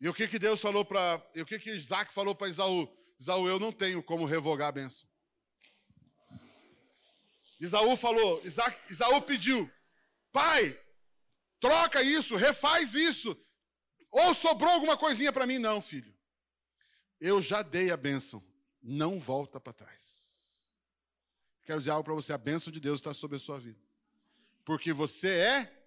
[0.00, 1.20] E o que, que Deus falou para.
[1.34, 2.88] E o que, que Isaac falou para Isaú?
[3.18, 5.09] Isaú, eu não tenho como revogar a bênção.
[7.60, 9.70] Isaú falou, Isaac, Isaú pediu,
[10.32, 10.78] pai,
[11.60, 13.36] troca isso, refaz isso.
[14.10, 15.58] Ou sobrou alguma coisinha para mim?
[15.58, 16.16] Não, filho.
[17.20, 18.42] Eu já dei a bênção.
[18.82, 20.72] Não volta para trás.
[21.64, 23.78] Quero dizer algo para você: a bênção de Deus está sobre a sua vida.
[24.64, 25.86] Porque você é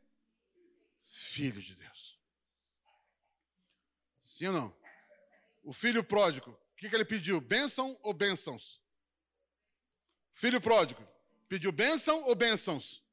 [1.00, 2.20] filho de Deus.
[4.22, 4.78] Sim ou não?
[5.64, 7.42] O filho pródigo, o que, que ele pediu?
[7.42, 8.82] Bênção ou bênçãos?
[10.32, 11.06] Filho pródigo,
[11.48, 13.04] pediu bênção ou bênçãos?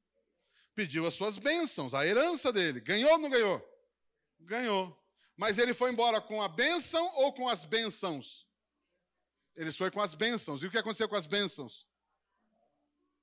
[0.75, 2.81] Pediu as suas bênçãos, a herança dele.
[2.81, 3.63] Ganhou ou não ganhou?
[4.41, 4.97] Ganhou.
[5.37, 8.47] Mas ele foi embora com a bênção ou com as bênçãos?
[9.57, 10.63] Ele foi com as bênçãos.
[10.63, 11.87] E o que aconteceu com as bênçãos?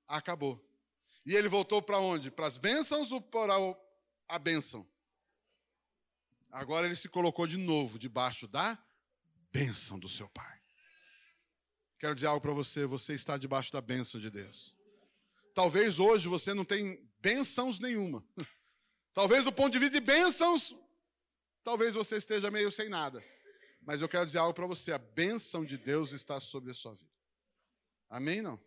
[0.07, 0.63] Acabou.
[1.25, 2.31] E ele voltou para onde?
[2.31, 3.53] Para as bênçãos ou para
[4.27, 4.87] a bênção?
[6.51, 8.77] Agora ele se colocou de novo debaixo da
[9.51, 10.61] bênção do seu pai.
[11.99, 14.76] Quero dizer algo para você: você está debaixo da bênção de Deus.
[15.57, 18.23] Talvez hoje você não tenha bênçãos nenhuma.
[19.11, 20.75] Talvez do ponto de vista de bênçãos,
[21.67, 23.21] Talvez você esteja meio sem nada.
[23.81, 26.93] Mas eu quero dizer algo para você: a bênção de Deus está sobre a sua
[26.93, 27.11] vida.
[28.09, 28.41] Amém?
[28.41, 28.57] Não?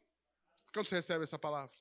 [0.71, 1.75] Quando você recebe essa palavra?